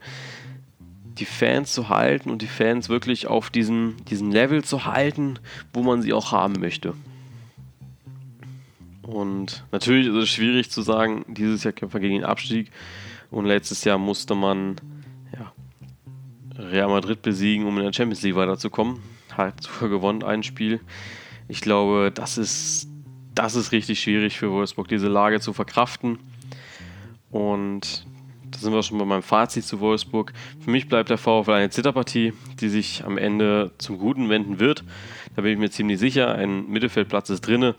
die 1.19 1.25
Fans 1.25 1.73
zu 1.73 1.89
halten 1.89 2.31
und 2.31 2.43
die 2.43 2.47
Fans 2.47 2.89
wirklich 2.89 3.27
auf 3.27 3.51
diesen, 3.51 3.97
diesen 4.07 4.31
Level 4.31 4.65
zu 4.65 4.87
halten, 4.87 5.39
wo 5.73 5.83
man 5.83 6.03
sie 6.03 6.13
auch 6.13 6.33
haben 6.33 6.55
möchte. 6.61 6.95
Und 9.03 9.65
natürlich 9.73 10.07
ist 10.07 10.15
es 10.15 10.29
schwierig 10.29 10.71
zu 10.71 10.83
sagen, 10.83 11.25
dieses 11.29 11.65
Jahr 11.65 11.73
kämpfen 11.73 11.95
wir 11.95 12.09
gegen 12.09 12.21
den 12.21 12.25
Abstieg. 12.25 12.71
Und 13.31 13.47
letztes 13.47 13.85
Jahr 13.85 13.99
musste 13.99 14.35
man 14.35 14.77
Real 16.61 16.89
Madrid 16.89 17.23
besiegen, 17.23 17.67
um 17.67 17.77
in 17.79 17.85
der 17.85 17.93
Champions 17.93 18.23
League 18.23 18.37
weiterzukommen. 18.37 19.01
Hat 19.37 19.63
sogar 19.63 19.89
gewonnen 19.89 20.23
ein 20.23 20.43
Spiel. 20.43 20.81
Ich 21.49 21.61
glaube, 21.61 22.13
das 22.15 22.39
ist, 22.39 22.89
das 23.35 23.55
ist 23.55 23.73
richtig 23.73 24.01
schwierig 24.01 24.39
für 24.39 24.51
Wolfsburg, 24.51 24.89
diese 24.89 25.09
Lage 25.09 25.41
zu 25.41 25.53
verkraften. 25.53 26.19
Und 27.31 28.07
da 28.51 28.59
sind 28.59 28.73
wir 28.73 28.83
schon 28.83 28.99
bei 28.99 29.05
meinem 29.05 29.23
Fazit 29.23 29.65
zu 29.65 29.81
Wolfsburg. 29.81 30.33
Für 30.59 30.71
mich 30.71 30.89
bleibt 30.89 31.11
der 31.11 31.19
VfL 31.19 31.53
eine 31.53 31.71
Zitterpartie, 31.71 32.33
die 32.61 32.69
sich 32.69 33.05
am 33.05 33.17
Ende 33.17 33.73
zum 33.79 33.99
Guten 33.99 34.29
wenden 34.29 34.59
wird. 34.59 34.85
Da 35.37 35.43
bin 35.43 35.53
ich 35.53 35.59
mir 35.59 35.71
ziemlich 35.71 36.01
sicher. 36.01 36.35
Ein 36.35 36.69
Mittelfeldplatz 36.69 37.31
ist 37.31 37.43
drin. 37.43 37.75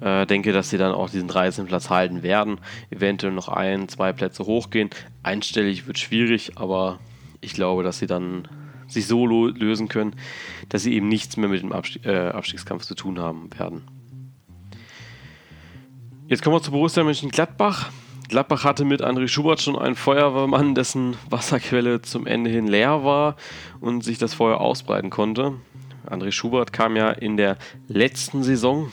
Äh, 0.00 0.26
denke, 0.26 0.52
dass 0.52 0.70
sie 0.70 0.78
dann 0.78 0.92
auch 0.92 1.10
diesen 1.10 1.28
13. 1.28 1.66
Platz 1.66 1.90
halten 1.90 2.22
werden. 2.22 2.58
Eventuell 2.90 3.32
noch 3.32 3.48
ein, 3.48 3.88
zwei 3.88 4.12
Plätze 4.12 4.44
hochgehen. 4.44 4.90
Einstellig 5.22 5.86
wird 5.86 5.98
schwierig, 5.98 6.52
aber 6.56 6.98
ich 7.40 7.52
glaube, 7.52 7.82
dass 7.82 7.98
sie 7.98 8.06
dann 8.06 8.48
sich 8.86 9.06
so 9.06 9.26
lösen 9.26 9.88
können, 9.88 10.14
dass 10.68 10.82
sie 10.82 10.94
eben 10.94 11.08
nichts 11.08 11.36
mehr 11.36 11.48
mit 11.48 11.62
dem 11.62 11.72
Abstieg, 11.72 12.06
äh, 12.06 12.28
Abstiegskampf 12.28 12.84
zu 12.84 12.94
tun 12.94 13.18
haben 13.18 13.50
werden. 13.58 13.82
Jetzt 16.26 16.42
kommen 16.42 16.56
wir 16.56 16.62
zu 16.62 16.70
Borussia 16.70 17.04
Mönchengladbach. 17.04 17.90
Gladbach 18.28 18.64
hatte 18.64 18.84
mit 18.84 19.02
André 19.02 19.28
Schubert 19.28 19.62
schon 19.62 19.78
einen 19.78 19.94
Feuerwehrmann, 19.94 20.74
dessen 20.74 21.16
Wasserquelle 21.30 22.02
zum 22.02 22.26
Ende 22.26 22.50
hin 22.50 22.66
leer 22.66 23.02
war 23.02 23.36
und 23.80 24.04
sich 24.04 24.18
das 24.18 24.34
Feuer 24.34 24.60
ausbreiten 24.60 25.08
konnte. 25.08 25.54
André 26.06 26.32
Schubert 26.32 26.72
kam 26.72 26.96
ja 26.96 27.10
in 27.10 27.36
der 27.38 27.56
letzten 27.88 28.42
Saison, 28.42 28.92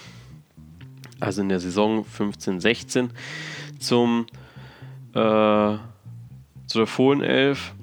also 1.19 1.41
in 1.41 1.49
der 1.49 1.59
Saison 1.59 2.05
15-16, 2.05 3.09
zum 3.79 4.27
äh, 5.13 5.77
zu 6.67 6.77
der 6.79 6.87
Fohlenelf. 6.87 7.73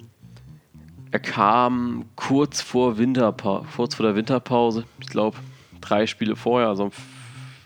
Er 1.12 1.18
kam 1.18 2.06
kurz 2.16 2.62
vor, 2.62 2.96
Winterpa 2.96 3.66
kurz 3.76 3.94
vor 3.94 4.06
der 4.06 4.16
Winterpause, 4.16 4.84
ich 4.98 5.08
glaube 5.08 5.36
drei 5.82 6.06
Spiele 6.06 6.36
vorher, 6.36 6.68
also 6.68 6.84
am 6.84 6.90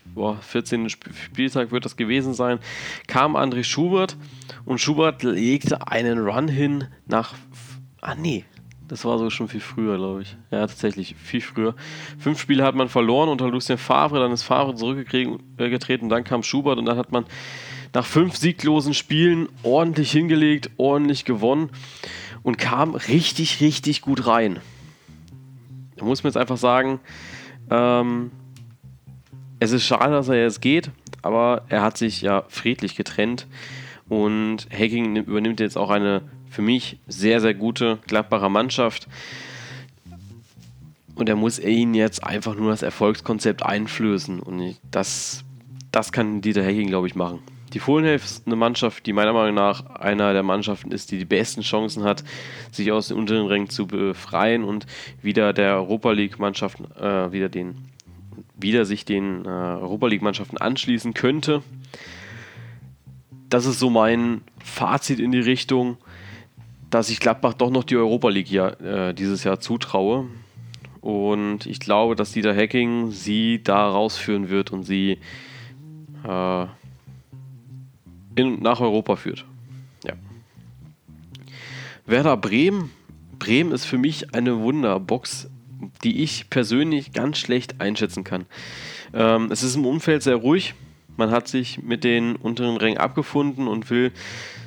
boah, 0.04 0.36
14. 0.40 0.88
Spieltag 0.88 1.70
wird 1.70 1.84
das 1.84 1.96
gewesen 1.96 2.34
sein, 2.34 2.58
kam 3.06 3.36
André 3.36 3.62
Schubert 3.62 4.16
und 4.64 4.80
Schubert 4.80 5.22
legte 5.22 5.86
einen 5.86 6.18
Run 6.26 6.48
hin 6.48 6.88
nach. 7.06 7.34
Ah, 8.00 8.16
nee. 8.16 8.44
Das 8.88 9.04
war 9.04 9.18
so 9.18 9.30
schon 9.30 9.48
viel 9.48 9.60
früher, 9.60 9.96
glaube 9.96 10.22
ich. 10.22 10.36
Ja, 10.50 10.66
tatsächlich, 10.66 11.14
viel 11.16 11.40
früher. 11.40 11.74
Fünf 12.18 12.40
Spiele 12.40 12.64
hat 12.64 12.74
man 12.74 12.88
verloren 12.88 13.28
unter 13.28 13.48
Lucien 13.48 13.78
Favre, 13.78 14.20
dann 14.20 14.32
ist 14.32 14.42
Favre 14.42 14.74
zurückgetreten, 14.74 16.08
dann 16.08 16.24
kam 16.24 16.42
Schubert 16.42 16.78
und 16.78 16.86
dann 16.86 16.96
hat 16.96 17.12
man 17.12 17.26
nach 17.94 18.06
fünf 18.06 18.36
sieglosen 18.36 18.94
Spielen 18.94 19.48
ordentlich 19.62 20.10
hingelegt, 20.10 20.70
ordentlich 20.76 21.24
gewonnen 21.24 21.70
und 22.46 22.58
kam 22.58 22.94
richtig, 22.94 23.60
richtig 23.60 24.02
gut 24.02 24.28
rein. 24.28 24.60
Da 25.96 26.04
muss 26.04 26.22
man 26.22 26.28
jetzt 26.28 26.36
einfach 26.36 26.56
sagen, 26.56 27.00
ähm, 27.70 28.30
es 29.58 29.72
ist 29.72 29.82
schade, 29.82 30.12
dass 30.12 30.28
er 30.28 30.40
jetzt 30.40 30.62
geht, 30.62 30.92
aber 31.22 31.64
er 31.68 31.82
hat 31.82 31.98
sich 31.98 32.22
ja 32.22 32.44
friedlich 32.46 32.94
getrennt 32.94 33.48
und 34.08 34.68
Hacking 34.72 35.16
übernimmt 35.16 35.58
jetzt 35.58 35.76
auch 35.76 35.90
eine 35.90 36.22
für 36.48 36.62
mich 36.62 37.00
sehr, 37.08 37.40
sehr 37.40 37.52
gute 37.52 37.98
Gladbacher 38.06 38.48
Mannschaft. 38.48 39.08
Und 41.16 41.28
er 41.28 41.34
muss 41.34 41.58
ihnen 41.58 41.94
jetzt 41.94 42.22
einfach 42.22 42.54
nur 42.54 42.70
das 42.70 42.82
Erfolgskonzept 42.82 43.64
einflößen. 43.64 44.38
Und 44.38 44.76
das, 44.92 45.42
das 45.90 46.12
kann 46.12 46.42
Dieter 46.42 46.62
Hacking, 46.62 46.86
glaube 46.86 47.08
ich, 47.08 47.16
machen. 47.16 47.40
Die 47.76 47.80
Fohlenhelf 47.80 48.24
ist 48.24 48.46
eine 48.46 48.56
Mannschaft, 48.56 49.04
die 49.04 49.12
meiner 49.12 49.34
Meinung 49.34 49.54
nach 49.54 49.84
einer 49.84 50.32
der 50.32 50.42
Mannschaften 50.42 50.92
ist, 50.92 51.10
die 51.10 51.18
die 51.18 51.26
besten 51.26 51.60
Chancen 51.60 52.04
hat, 52.04 52.24
sich 52.72 52.90
aus 52.90 53.08
den 53.08 53.18
unteren 53.18 53.46
Rängen 53.48 53.68
zu 53.68 53.86
befreien 53.86 54.64
und 54.64 54.86
wieder 55.20 55.52
der 55.52 55.74
Europa 55.74 56.12
League-Mannschaften, 56.12 56.86
äh, 56.98 57.32
wieder 57.32 57.50
den 57.50 57.76
wieder 58.56 58.86
sich 58.86 59.04
den 59.04 59.44
äh, 59.44 59.48
Europa 59.48 60.06
League-Mannschaften 60.06 60.56
anschließen 60.56 61.12
könnte. 61.12 61.62
Das 63.50 63.66
ist 63.66 63.78
so 63.78 63.90
mein 63.90 64.40
Fazit 64.64 65.20
in 65.20 65.30
die 65.30 65.40
Richtung, 65.40 65.98
dass 66.88 67.10
ich 67.10 67.20
Gladbach 67.20 67.52
doch 67.52 67.68
noch 67.68 67.84
die 67.84 67.96
Europa 67.96 68.30
League 68.30 68.50
ja, 68.50 68.70
äh, 68.70 69.12
dieses 69.12 69.44
Jahr 69.44 69.60
zutraue. 69.60 70.24
Und 71.02 71.66
ich 71.66 71.78
glaube, 71.78 72.16
dass 72.16 72.32
Dieter 72.32 72.56
Hacking 72.56 73.10
sie 73.10 73.62
da 73.62 73.86
rausführen 73.86 74.48
wird 74.48 74.72
und 74.72 74.84
sie 74.84 75.18
äh, 76.26 76.66
in, 78.36 78.62
nach 78.62 78.80
Europa 78.80 79.16
führt. 79.16 79.44
Ja. 80.04 80.14
Werder 82.06 82.36
Bremen. 82.36 82.90
Bremen 83.38 83.72
ist 83.72 83.84
für 83.84 83.98
mich 83.98 84.34
eine 84.34 84.60
Wunderbox 84.60 85.48
die 86.04 86.22
ich 86.22 86.50
persönlich 86.50 87.12
ganz 87.12 87.38
schlecht 87.38 87.80
einschätzen 87.80 88.24
kann. 88.24 88.46
Ähm, 89.14 89.50
es 89.50 89.62
ist 89.62 89.76
im 89.76 89.86
Umfeld 89.86 90.22
sehr 90.22 90.36
ruhig. 90.36 90.74
Man 91.16 91.30
hat 91.30 91.48
sich 91.48 91.82
mit 91.82 92.04
den 92.04 92.36
unteren 92.36 92.76
Rängen 92.76 92.98
abgefunden 92.98 93.68
und 93.68 93.90
will 93.90 94.12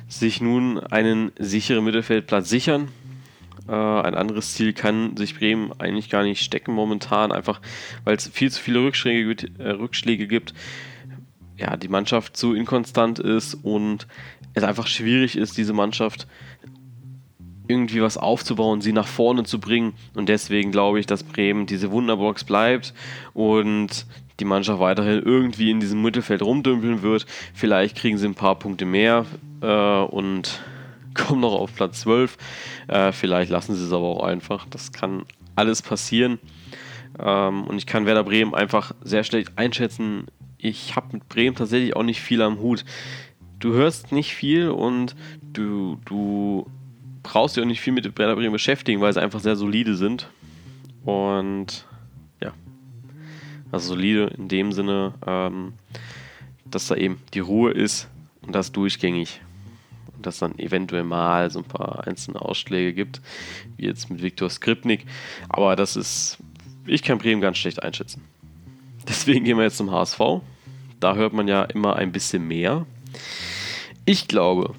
sich 0.08 0.40
nun 0.40 0.78
einen 0.78 1.30
sicheren 1.38 1.84
Mittelfeldplatz 1.84 2.48
sichern. 2.48 2.88
Äh, 3.68 3.72
ein 3.72 4.14
anderes 4.14 4.54
Ziel 4.54 4.72
kann 4.72 5.16
sich 5.16 5.38
Bremen 5.38 5.72
eigentlich 5.78 6.10
gar 6.10 6.24
nicht 6.24 6.42
stecken 6.42 6.74
momentan, 6.74 7.30
einfach 7.30 7.60
weil 8.04 8.16
es 8.16 8.28
viel 8.28 8.50
zu 8.50 8.60
viele 8.60 8.82
Rückschläge, 8.82 9.48
äh, 9.58 9.70
Rückschläge 9.70 10.26
gibt. 10.26 10.54
Ja, 11.60 11.76
die 11.76 11.88
Mannschaft 11.88 12.36
zu 12.36 12.54
inkonstant 12.54 13.18
ist 13.18 13.54
und 13.54 14.06
es 14.54 14.62
einfach 14.62 14.86
schwierig 14.86 15.36
ist, 15.36 15.58
diese 15.58 15.74
Mannschaft 15.74 16.26
irgendwie 17.68 18.00
was 18.00 18.16
aufzubauen, 18.16 18.80
sie 18.80 18.92
nach 18.92 19.06
vorne 19.06 19.44
zu 19.44 19.60
bringen. 19.60 19.92
Und 20.14 20.28
deswegen 20.28 20.72
glaube 20.72 20.98
ich, 20.98 21.06
dass 21.06 21.22
Bremen 21.22 21.66
diese 21.66 21.90
Wunderbox 21.90 22.44
bleibt 22.44 22.94
und 23.34 24.06
die 24.40 24.46
Mannschaft 24.46 24.80
weiterhin 24.80 25.22
irgendwie 25.22 25.70
in 25.70 25.80
diesem 25.80 26.02
Mittelfeld 26.02 26.42
rumdümpeln 26.42 27.02
wird. 27.02 27.26
Vielleicht 27.52 27.96
kriegen 27.96 28.16
sie 28.16 28.26
ein 28.26 28.34
paar 28.34 28.58
Punkte 28.58 28.86
mehr 28.86 29.26
äh, 29.60 30.00
und 30.00 30.60
kommen 31.14 31.42
noch 31.42 31.52
auf 31.52 31.74
Platz 31.74 32.00
12. 32.00 32.38
Äh, 32.88 33.12
vielleicht 33.12 33.50
lassen 33.50 33.74
sie 33.74 33.84
es 33.84 33.92
aber 33.92 34.06
auch 34.06 34.24
einfach. 34.24 34.66
Das 34.70 34.92
kann 34.92 35.24
alles 35.56 35.82
passieren. 35.82 36.38
Ähm, 37.18 37.64
und 37.64 37.76
ich 37.76 37.86
kann 37.86 38.06
Werder 38.06 38.24
Bremen 38.24 38.54
einfach 38.54 38.92
sehr 39.04 39.24
schlecht 39.24 39.52
einschätzen. 39.56 40.26
Ich 40.62 40.94
habe 40.96 41.08
mit 41.12 41.28
Bremen 41.28 41.56
tatsächlich 41.56 41.96
auch 41.96 42.02
nicht 42.02 42.20
viel 42.20 42.42
am 42.42 42.58
Hut. 42.58 42.84
Du 43.58 43.72
hörst 43.72 44.12
nicht 44.12 44.34
viel 44.34 44.70
und 44.70 45.16
du, 45.42 45.98
du 46.04 46.66
brauchst 47.22 47.56
dich 47.56 47.62
auch 47.62 47.68
nicht 47.68 47.80
viel 47.80 47.92
mit 47.92 48.18
Werder 48.18 48.36
Bremen 48.36 48.52
beschäftigen, 48.52 49.00
weil 49.00 49.12
sie 49.12 49.22
einfach 49.22 49.40
sehr 49.40 49.56
solide 49.56 49.96
sind. 49.96 50.28
Und 51.04 51.86
ja, 52.42 52.52
also 53.72 53.88
solide 53.88 54.32
in 54.36 54.48
dem 54.48 54.72
Sinne, 54.72 55.14
ähm, 55.26 55.74
dass 56.64 56.88
da 56.88 56.94
eben 56.94 57.20
die 57.34 57.40
Ruhe 57.40 57.72
ist 57.72 58.08
und 58.42 58.54
das 58.54 58.72
durchgängig. 58.72 59.40
Und 60.14 60.26
dass 60.26 60.38
dann 60.38 60.58
eventuell 60.58 61.04
mal 61.04 61.50
so 61.50 61.60
ein 61.60 61.64
paar 61.64 62.06
einzelne 62.06 62.40
Ausschläge 62.40 62.92
gibt, 62.92 63.22
wie 63.76 63.86
jetzt 63.86 64.10
mit 64.10 64.22
Viktor 64.22 64.50
Skripnik. 64.50 65.06
Aber 65.48 65.76
das 65.76 65.96
ist, 65.96 66.38
ich 66.86 67.02
kann 67.02 67.18
Bremen 67.18 67.40
ganz 67.40 67.56
schlecht 67.58 67.82
einschätzen. 67.82 68.22
Deswegen 69.10 69.44
gehen 69.44 69.56
wir 69.56 69.64
jetzt 69.64 69.76
zum 69.76 69.90
HSV. 69.90 70.20
Da 71.00 71.16
hört 71.16 71.32
man 71.32 71.48
ja 71.48 71.64
immer 71.64 71.96
ein 71.96 72.12
bisschen 72.12 72.46
mehr. 72.46 72.86
Ich 74.04 74.28
glaube, 74.28 74.74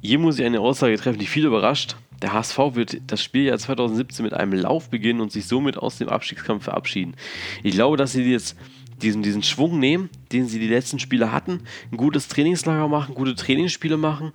hier 0.00 0.18
muss 0.18 0.38
ich 0.38 0.44
eine 0.46 0.60
Aussage 0.60 0.96
treffen, 0.96 1.18
die 1.18 1.26
viel 1.26 1.44
überrascht. 1.44 1.96
Der 2.22 2.32
HSV 2.32 2.58
wird 2.72 3.02
das 3.06 3.22
Spieljahr 3.22 3.58
2017 3.58 4.24
mit 4.24 4.32
einem 4.32 4.54
Lauf 4.54 4.88
beginnen 4.88 5.20
und 5.20 5.32
sich 5.32 5.46
somit 5.46 5.76
aus 5.76 5.98
dem 5.98 6.08
Abstiegskampf 6.08 6.64
verabschieden. 6.64 7.14
Ich 7.62 7.74
glaube, 7.74 7.98
dass 7.98 8.12
sie 8.12 8.22
jetzt 8.22 8.56
diesen, 9.02 9.22
diesen 9.22 9.42
Schwung 9.42 9.78
nehmen, 9.78 10.08
den 10.32 10.46
sie 10.46 10.58
die 10.58 10.68
letzten 10.68 10.98
Spiele 10.98 11.30
hatten, 11.30 11.60
ein 11.92 11.98
gutes 11.98 12.28
Trainingslager 12.28 12.88
machen, 12.88 13.14
gute 13.14 13.34
Trainingsspiele 13.34 13.98
machen 13.98 14.32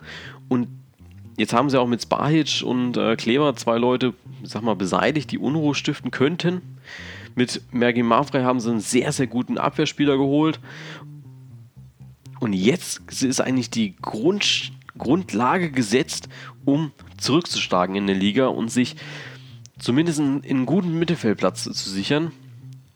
und 0.48 0.68
jetzt 1.38 1.54
haben 1.54 1.72
sie 1.72 1.80
auch 1.80 1.88
mit 1.88 2.04
Spahic 2.04 2.62
und 2.64 2.98
äh, 2.98 3.16
Kleber 3.16 3.56
zwei 3.56 3.80
Leute, 3.80 4.14
sag 4.44 4.62
mal, 4.62 4.76
beseitigt, 4.76 5.32
die 5.32 5.40
Unruhe 5.40 5.74
stiften 5.74 6.12
könnten. 6.12 6.62
Mit 7.40 7.62
Mergi 7.72 8.04
Mafrey 8.04 8.42
haben 8.44 8.60
sie 8.60 8.70
einen 8.70 8.82
sehr, 8.82 9.14
sehr 9.14 9.28
guten 9.28 9.58
Abwehrspieler 9.58 10.18
geholt. 10.18 10.60
Und 12.42 12.52
jetzt 12.52 13.00
ist 13.24 13.40
eigentlich 13.40 13.70
die 13.70 13.96
Grund, 13.96 14.74
Grundlage 14.98 15.72
gesetzt, 15.72 16.28
um 16.66 16.92
zurückzuschlagen 17.18 17.96
in 17.96 18.08
der 18.08 18.18
Liga 18.18 18.48
und 18.48 18.70
sich 18.70 18.98
zumindest 19.78 20.20
in, 20.20 20.42
in 20.42 20.58
einen 20.58 20.66
guten 20.66 21.00
Mittelfeldplatz 21.00 21.64
zu 21.64 21.90
sichern. 21.90 22.34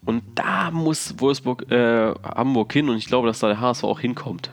Und 0.03 0.23
da 0.35 0.71
muss 0.71 1.21
Wolfsburg, 1.21 1.71
äh, 1.71 2.13
Hamburg 2.25 2.73
hin 2.73 2.89
und 2.89 2.97
ich 2.97 3.05
glaube, 3.05 3.27
dass 3.27 3.39
da 3.39 3.47
der 3.47 3.61
HSV 3.61 3.85
auch 3.85 4.01
hinkommt. 4.01 4.51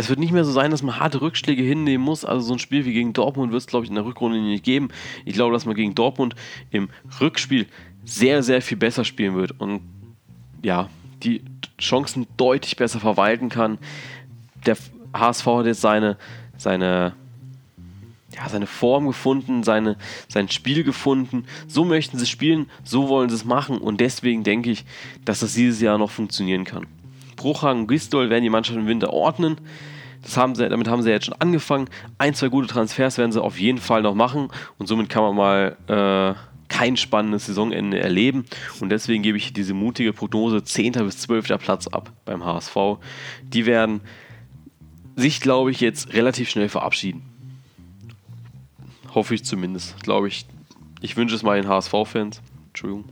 Es 0.00 0.08
wird 0.08 0.20
nicht 0.20 0.30
mehr 0.30 0.44
so 0.44 0.52
sein, 0.52 0.70
dass 0.70 0.84
man 0.84 1.00
harte 1.00 1.20
Rückschläge 1.20 1.64
hinnehmen 1.64 2.04
muss. 2.04 2.24
Also 2.24 2.46
so 2.46 2.52
ein 2.52 2.60
Spiel 2.60 2.84
wie 2.84 2.92
gegen 2.92 3.12
Dortmund 3.12 3.50
wird 3.50 3.60
es, 3.60 3.66
glaube 3.66 3.84
ich, 3.84 3.90
in 3.90 3.96
der 3.96 4.04
Rückrunde 4.04 4.40
nicht 4.40 4.62
geben. 4.62 4.90
Ich 5.24 5.34
glaube, 5.34 5.52
dass 5.52 5.66
man 5.66 5.74
gegen 5.74 5.96
Dortmund 5.96 6.36
im 6.70 6.88
Rückspiel 7.20 7.66
sehr, 8.04 8.42
sehr 8.42 8.62
viel 8.62 8.76
besser 8.76 9.04
spielen 9.04 9.34
wird 9.34 9.60
und 9.60 9.82
ja, 10.62 10.88
die 11.22 11.42
Chancen 11.80 12.26
deutlich 12.36 12.76
besser 12.76 13.00
verwalten 13.00 13.48
kann. 13.48 13.78
Der 14.66 14.76
HSV 15.12 15.46
hat 15.46 15.66
jetzt 15.66 15.80
seine, 15.80 16.16
seine, 16.56 17.14
ja, 18.34 18.48
seine 18.48 18.66
Form 18.66 19.06
gefunden, 19.06 19.62
seine, 19.62 19.96
sein 20.28 20.48
Spiel 20.48 20.84
gefunden. 20.84 21.44
So 21.66 21.84
möchten 21.84 22.18
sie 22.18 22.26
spielen, 22.26 22.68
so 22.84 23.08
wollen 23.08 23.28
sie 23.28 23.36
es 23.36 23.44
machen 23.44 23.78
und 23.78 24.00
deswegen 24.00 24.44
denke 24.44 24.70
ich, 24.70 24.84
dass 25.24 25.40
das 25.40 25.54
dieses 25.54 25.80
Jahr 25.80 25.98
noch 25.98 26.10
funktionieren 26.10 26.64
kann. 26.64 26.86
Bruchhagen 27.36 27.82
und 27.82 27.88
Gistol 27.88 28.30
werden 28.30 28.42
die 28.42 28.50
Mannschaft 28.50 28.78
im 28.78 28.86
Winter 28.86 29.12
ordnen. 29.12 29.56
Das 30.22 30.36
haben 30.36 30.56
sie, 30.56 30.68
damit 30.68 30.88
haben 30.88 31.02
sie 31.02 31.10
jetzt 31.10 31.26
schon 31.26 31.40
angefangen. 31.40 31.88
Ein, 32.18 32.34
zwei 32.34 32.48
gute 32.48 32.66
Transfers 32.66 33.18
werden 33.18 33.30
sie 33.30 33.40
auf 33.40 33.60
jeden 33.60 33.78
Fall 33.78 34.02
noch 34.02 34.14
machen 34.14 34.48
und 34.76 34.88
somit 34.88 35.08
kann 35.08 35.22
man 35.22 35.36
mal 35.36 35.76
äh, 35.86 36.57
kein 36.78 36.96
spannendes 36.96 37.46
Saisonende 37.46 37.98
erleben. 37.98 38.44
Und 38.80 38.90
deswegen 38.90 39.24
gebe 39.24 39.36
ich 39.36 39.52
diese 39.52 39.74
mutige 39.74 40.12
Prognose 40.12 40.62
10. 40.62 40.92
bis 40.92 41.18
12. 41.18 41.58
Platz 41.58 41.88
ab 41.88 42.12
beim 42.24 42.44
HSV. 42.44 42.76
Die 43.42 43.66
werden 43.66 44.00
sich, 45.16 45.40
glaube 45.40 45.72
ich, 45.72 45.80
jetzt 45.80 46.12
relativ 46.12 46.48
schnell 46.48 46.68
verabschieden. 46.68 47.22
Hoffe 49.12 49.34
ich 49.34 49.44
zumindest. 49.44 50.00
Glaube 50.04 50.28
ich. 50.28 50.46
Ich 51.00 51.16
wünsche 51.16 51.34
es 51.34 51.42
meinen 51.42 51.66
HSV-Fans. 51.66 52.42
Entschuldigung. 52.68 53.06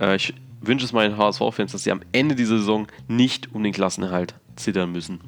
Äh, 0.00 0.16
ich 0.16 0.34
wünsche 0.60 0.84
es 0.84 0.92
meinen 0.92 1.16
HSV-Fans, 1.16 1.70
dass 1.70 1.84
sie 1.84 1.92
am 1.92 2.00
Ende 2.10 2.34
dieser 2.34 2.58
Saison 2.58 2.88
nicht 3.06 3.54
um 3.54 3.62
den 3.62 3.72
Klassenerhalt 3.72 4.34
zittern 4.56 4.90
müssen. 4.90 5.20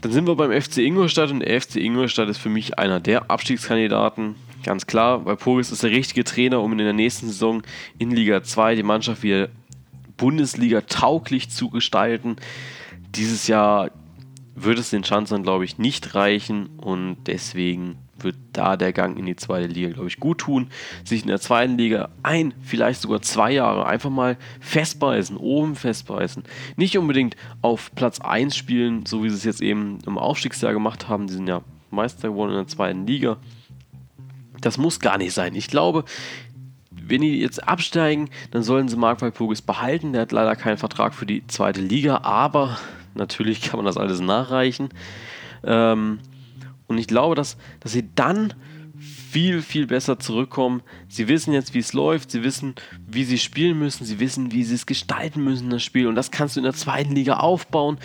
Dann 0.00 0.10
sind 0.10 0.26
wir 0.26 0.36
beim 0.36 0.58
FC 0.58 0.78
Ingolstadt 0.78 1.30
und 1.30 1.40
der 1.40 1.60
FC 1.60 1.76
Ingolstadt 1.76 2.30
ist 2.30 2.38
für 2.38 2.48
mich 2.48 2.78
einer 2.78 2.98
der 2.98 3.30
Abstiegskandidaten. 3.30 4.36
Ganz 4.64 4.86
klar, 4.86 5.24
weil 5.24 5.36
Pogis 5.36 5.72
ist 5.72 5.82
der 5.82 5.90
richtige 5.90 6.24
Trainer, 6.24 6.60
um 6.60 6.72
in 6.72 6.78
der 6.78 6.92
nächsten 6.92 7.26
Saison 7.26 7.62
in 7.98 8.10
Liga 8.10 8.42
2 8.42 8.76
die 8.76 8.82
Mannschaft 8.82 9.22
wieder 9.22 9.48
Bundesliga 10.16 10.82
tauglich 10.82 11.50
zu 11.50 11.68
gestalten. 11.68 12.36
Dieses 13.14 13.48
Jahr 13.48 13.90
wird 14.54 14.78
es 14.78 14.90
den 14.90 15.02
Schanzern, 15.04 15.42
glaube 15.42 15.64
ich, 15.64 15.78
nicht 15.78 16.14
reichen 16.14 16.68
und 16.76 17.16
deswegen 17.26 17.98
wird 18.18 18.36
da 18.52 18.76
der 18.76 18.92
Gang 18.92 19.18
in 19.18 19.26
die 19.26 19.34
zweite 19.34 19.66
Liga, 19.66 19.90
glaube 19.90 20.08
ich, 20.08 20.20
gut 20.20 20.38
tun. 20.38 20.68
Sich 21.04 21.22
in 21.22 21.28
der 21.28 21.40
zweiten 21.40 21.76
Liga 21.76 22.10
ein, 22.22 22.54
vielleicht 22.62 23.00
sogar 23.00 23.22
zwei 23.22 23.52
Jahre 23.52 23.86
einfach 23.86 24.10
mal 24.10 24.36
festbeißen, 24.60 25.36
oben 25.36 25.74
festbeißen. 25.74 26.44
Nicht 26.76 26.96
unbedingt 26.96 27.36
auf 27.62 27.92
Platz 27.96 28.20
1 28.20 28.56
spielen, 28.56 29.06
so 29.06 29.24
wie 29.24 29.30
sie 29.30 29.36
es 29.36 29.44
jetzt 29.44 29.62
eben 29.62 29.98
im 30.06 30.18
Aufstiegsjahr 30.18 30.72
gemacht 30.72 31.08
haben. 31.08 31.26
Die 31.26 31.34
sind 31.34 31.48
ja 31.48 31.62
Meister 31.90 32.28
geworden 32.28 32.50
in 32.50 32.58
der 32.58 32.68
zweiten 32.68 33.06
Liga. 33.06 33.38
Das 34.62 34.78
muss 34.78 34.98
gar 34.98 35.18
nicht 35.18 35.34
sein. 35.34 35.54
Ich 35.54 35.68
glaube, 35.68 36.04
wenn 36.90 37.20
die 37.20 37.40
jetzt 37.40 37.68
absteigen, 37.68 38.30
dann 38.50 38.62
sollen 38.62 38.88
sie 38.88 38.96
Mark 38.96 39.20
Walpurgis 39.20 39.60
behalten. 39.60 40.12
Der 40.12 40.22
hat 40.22 40.32
leider 40.32 40.56
keinen 40.56 40.78
Vertrag 40.78 41.14
für 41.14 41.26
die 41.26 41.46
zweite 41.46 41.80
Liga, 41.80 42.20
aber 42.22 42.78
Natürlich 43.14 43.62
kann 43.62 43.78
man 43.78 43.86
das 43.86 43.96
alles 43.96 44.20
nachreichen. 44.20 44.88
Ähm, 45.64 46.20
und 46.86 46.98
ich 46.98 47.06
glaube, 47.06 47.34
dass, 47.34 47.56
dass 47.80 47.92
sie 47.92 48.08
dann 48.14 48.54
viel, 48.98 49.62
viel 49.62 49.86
besser 49.86 50.18
zurückkommen. 50.18 50.82
Sie 51.08 51.28
wissen 51.28 51.52
jetzt, 51.52 51.74
wie 51.74 51.78
es 51.78 51.92
läuft, 51.92 52.30
sie 52.30 52.42
wissen, 52.42 52.74
wie 53.06 53.24
sie 53.24 53.38
spielen 53.38 53.78
müssen, 53.78 54.04
sie 54.04 54.20
wissen, 54.20 54.52
wie 54.52 54.62
sie 54.64 54.74
es 54.74 54.86
gestalten 54.86 55.42
müssen, 55.42 55.70
das 55.70 55.82
Spiel. 55.82 56.06
Und 56.06 56.14
das 56.14 56.30
kannst 56.30 56.56
du 56.56 56.60
in 56.60 56.64
der 56.64 56.74
zweiten 56.74 57.14
Liga 57.14 57.38
aufbauen. 57.38 57.98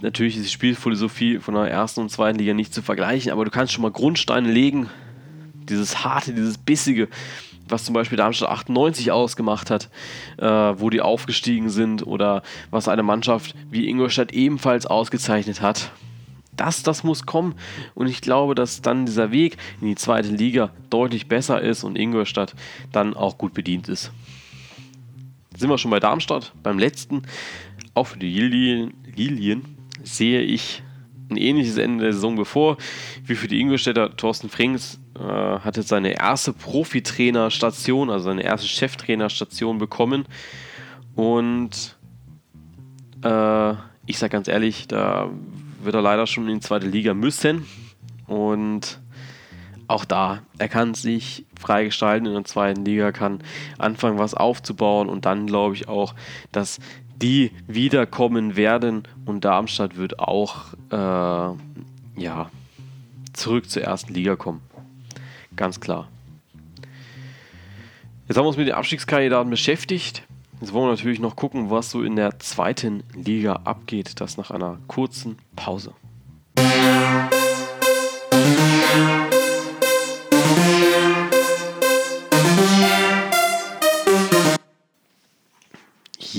Natürlich 0.00 0.36
ist 0.36 0.46
die 0.46 0.50
Spielphilosophie 0.50 1.38
von 1.38 1.54
der 1.54 1.70
ersten 1.70 2.00
und 2.00 2.10
zweiten 2.10 2.38
Liga 2.38 2.54
nicht 2.54 2.74
zu 2.74 2.82
vergleichen, 2.82 3.30
aber 3.30 3.44
du 3.44 3.52
kannst 3.52 3.72
schon 3.72 3.82
mal 3.82 3.92
Grundsteine 3.92 4.50
legen. 4.50 4.88
Dieses 5.68 6.04
harte, 6.04 6.32
dieses 6.32 6.58
bissige, 6.58 7.08
was 7.68 7.84
zum 7.84 7.94
Beispiel 7.94 8.18
Darmstadt 8.18 8.50
98 8.50 9.10
ausgemacht 9.12 9.70
hat, 9.70 9.90
äh, 10.38 10.46
wo 10.46 10.90
die 10.90 11.00
aufgestiegen 11.00 11.70
sind 11.70 12.06
oder 12.06 12.42
was 12.70 12.88
eine 12.88 13.02
Mannschaft 13.02 13.54
wie 13.70 13.88
Ingolstadt 13.88 14.32
ebenfalls 14.32 14.86
ausgezeichnet 14.86 15.60
hat. 15.60 15.92
Das, 16.54 16.82
das 16.82 17.02
muss 17.02 17.24
kommen 17.24 17.54
und 17.94 18.08
ich 18.08 18.20
glaube, 18.20 18.54
dass 18.54 18.82
dann 18.82 19.06
dieser 19.06 19.32
Weg 19.32 19.56
in 19.80 19.88
die 19.88 19.94
zweite 19.94 20.28
Liga 20.28 20.70
deutlich 20.90 21.26
besser 21.26 21.60
ist 21.62 21.82
und 21.82 21.96
Ingolstadt 21.96 22.54
dann 22.92 23.14
auch 23.14 23.38
gut 23.38 23.54
bedient 23.54 23.88
ist. 23.88 24.12
Sind 25.56 25.70
wir 25.70 25.78
schon 25.78 25.90
bei 25.90 26.00
Darmstadt, 26.00 26.52
beim 26.62 26.78
letzten. 26.78 27.22
Auch 27.94 28.08
für 28.08 28.18
die 28.18 28.28
Lilien, 28.28 28.94
Lilien 29.14 29.64
sehe 30.02 30.42
ich 30.42 30.82
ein 31.32 31.36
ähnliches 31.36 31.76
Ende 31.78 32.04
der 32.04 32.12
Saison 32.12 32.36
bevor 32.36 32.76
wie 33.24 33.34
für 33.34 33.48
die 33.48 33.60
Ingolstädter. 33.60 34.16
Thorsten 34.16 34.48
Frings 34.48 35.00
äh, 35.18 35.22
hat 35.22 35.76
jetzt 35.76 35.88
seine 35.88 36.14
erste 36.14 36.52
Profitrainerstation, 36.52 38.10
also 38.10 38.26
seine 38.26 38.42
erste 38.42 38.68
Cheftrainerstation 38.68 39.78
bekommen. 39.78 40.26
Und 41.14 41.96
äh, 43.22 43.72
ich 44.06 44.18
sage 44.18 44.30
ganz 44.30 44.48
ehrlich, 44.48 44.88
da 44.88 45.30
wird 45.82 45.94
er 45.94 46.02
leider 46.02 46.26
schon 46.26 46.48
in 46.48 46.54
die 46.54 46.60
zweite 46.60 46.86
Liga 46.86 47.14
müssen. 47.14 47.66
Und 48.26 49.00
auch 49.88 50.04
da, 50.04 50.42
er 50.58 50.68
kann 50.68 50.94
sich 50.94 51.44
freigestalten 51.60 52.26
in 52.26 52.32
der 52.34 52.44
zweiten 52.44 52.84
Liga, 52.84 53.12
kann 53.12 53.42
anfangen, 53.78 54.18
was 54.18 54.32
aufzubauen 54.32 55.08
und 55.08 55.26
dann 55.26 55.46
glaube 55.46 55.74
ich 55.74 55.86
auch, 55.86 56.14
dass 56.50 56.78
die 57.22 57.52
wiederkommen 57.66 58.56
werden 58.56 59.04
und 59.24 59.44
Darmstadt 59.44 59.96
wird 59.96 60.18
auch 60.18 60.74
äh, 60.90 60.96
ja, 62.20 62.50
zurück 63.32 63.70
zur 63.70 63.82
ersten 63.82 64.12
Liga 64.12 64.36
kommen. 64.36 64.60
Ganz 65.56 65.80
klar. 65.80 66.08
Jetzt 68.26 68.36
haben 68.36 68.44
wir 68.44 68.48
uns 68.48 68.56
mit 68.56 68.66
den 68.66 68.74
Abstiegskandidaten 68.74 69.50
beschäftigt. 69.50 70.24
Jetzt 70.60 70.72
wollen 70.72 70.86
wir 70.86 70.90
natürlich 70.92 71.20
noch 71.20 71.36
gucken, 71.36 71.70
was 71.70 71.90
so 71.90 72.02
in 72.02 72.16
der 72.16 72.38
zweiten 72.38 73.02
Liga 73.14 73.60
abgeht. 73.64 74.20
Das 74.20 74.36
nach 74.36 74.50
einer 74.50 74.78
kurzen 74.86 75.36
Pause. 75.56 75.92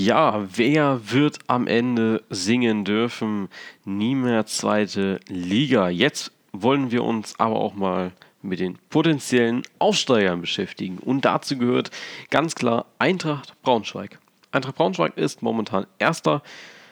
Ja, 0.04 0.46
wer 0.54 1.00
wird 1.12 1.38
am 1.46 1.66
Ende 1.66 2.22
singen 2.28 2.84
dürfen? 2.84 3.48
Nie 3.86 4.14
mehr 4.14 4.44
zweite 4.44 5.18
Liga. 5.28 5.88
Jetzt 5.88 6.30
wollen 6.52 6.90
wir 6.90 7.02
uns 7.02 7.40
aber 7.40 7.56
auch 7.56 7.72
mal 7.72 8.12
mit 8.42 8.60
den 8.60 8.76
potenziellen 8.90 9.62
Aufsteigern 9.78 10.42
beschäftigen. 10.42 10.98
Und 10.98 11.24
dazu 11.24 11.56
gehört 11.56 11.90
ganz 12.28 12.54
klar 12.54 12.84
Eintracht 12.98 13.54
Braunschweig. 13.62 14.18
Eintracht 14.52 14.76
Braunschweig 14.76 15.16
ist 15.16 15.40
momentan 15.40 15.86
erster. 15.98 16.42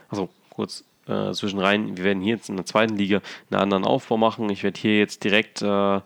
Also 0.09 0.31
kurz 0.49 0.83
äh, 1.07 1.33
zwischenrein, 1.33 1.99
wir 1.99 2.05
werden 2.05 2.23
hier 2.23 2.37
jetzt 2.37 2.49
in 2.49 2.57
der 2.57 2.65
zweiten 2.65 2.97
Liga 2.97 3.21
einen 3.51 3.61
anderen 3.61 3.85
Aufbau 3.85 4.17
machen. 4.17 4.49
Ich 4.49 4.63
werde 4.63 4.81
hier 4.81 4.99
jetzt 4.99 5.23
direkt 5.23 5.61
äh, 5.61 6.01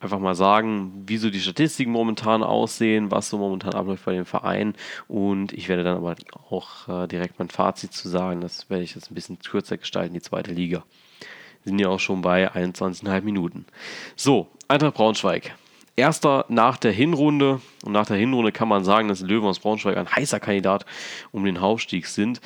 einfach 0.00 0.18
mal 0.18 0.34
sagen, 0.34 1.04
wie 1.06 1.16
so 1.16 1.30
die 1.30 1.40
Statistiken 1.40 1.90
momentan 1.90 2.42
aussehen, 2.42 3.10
was 3.10 3.28
so 3.28 3.38
momentan 3.38 3.74
abläuft 3.74 4.04
bei 4.04 4.14
dem 4.14 4.26
Verein 4.26 4.74
und 5.08 5.52
ich 5.52 5.68
werde 5.68 5.84
dann 5.84 5.96
aber 5.96 6.16
auch 6.50 6.88
äh, 6.88 7.06
direkt 7.06 7.38
mein 7.38 7.48
Fazit 7.48 7.92
zu 7.92 8.08
sagen, 8.08 8.40
das 8.40 8.68
werde 8.70 8.84
ich 8.84 8.94
jetzt 8.94 9.10
ein 9.10 9.14
bisschen 9.14 9.38
kürzer 9.38 9.76
gestalten, 9.76 10.14
die 10.14 10.20
zweite 10.20 10.52
Liga. 10.52 10.84
Wir 11.62 11.70
sind 11.70 11.78
ja 11.78 11.88
auch 11.88 12.00
schon 12.00 12.22
bei 12.22 12.52
21,5 12.52 13.22
Minuten. 13.22 13.66
So, 14.14 14.48
Eintracht 14.68 14.94
Braunschweig. 14.94 15.54
Erster 15.94 16.44
nach 16.48 16.76
der 16.76 16.92
Hinrunde 16.92 17.60
und 17.84 17.92
nach 17.92 18.06
der 18.06 18.16
Hinrunde 18.16 18.52
kann 18.52 18.68
man 18.68 18.84
sagen, 18.84 19.08
dass 19.08 19.22
Löwen 19.22 19.48
aus 19.48 19.60
Braunschweig 19.60 19.96
ein 19.96 20.10
heißer 20.10 20.40
Kandidat 20.40 20.84
um 21.32 21.44
den 21.44 21.56
Aufstieg 21.56 22.06
sind. 22.06 22.40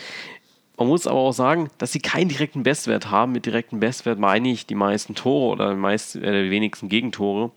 Man 0.81 0.89
muss 0.89 1.07
aber 1.07 1.19
auch 1.19 1.33
sagen, 1.33 1.69
dass 1.77 1.93
sie 1.93 1.99
keinen 1.99 2.31
direkten 2.31 2.63
Bestwert 2.63 3.11
haben. 3.11 3.33
Mit 3.33 3.45
direkten 3.45 3.81
Bestwert 3.81 4.19
meine 4.19 4.51
ich 4.51 4.65
die 4.65 4.75
meisten 4.75 5.15
Tore 5.15 5.53
oder 5.53 5.75
die, 5.75 5.77
meist, 5.77 6.17
äh, 6.17 6.45
die 6.45 6.51
wenigsten 6.51 6.89
Gegentore. 6.89 7.51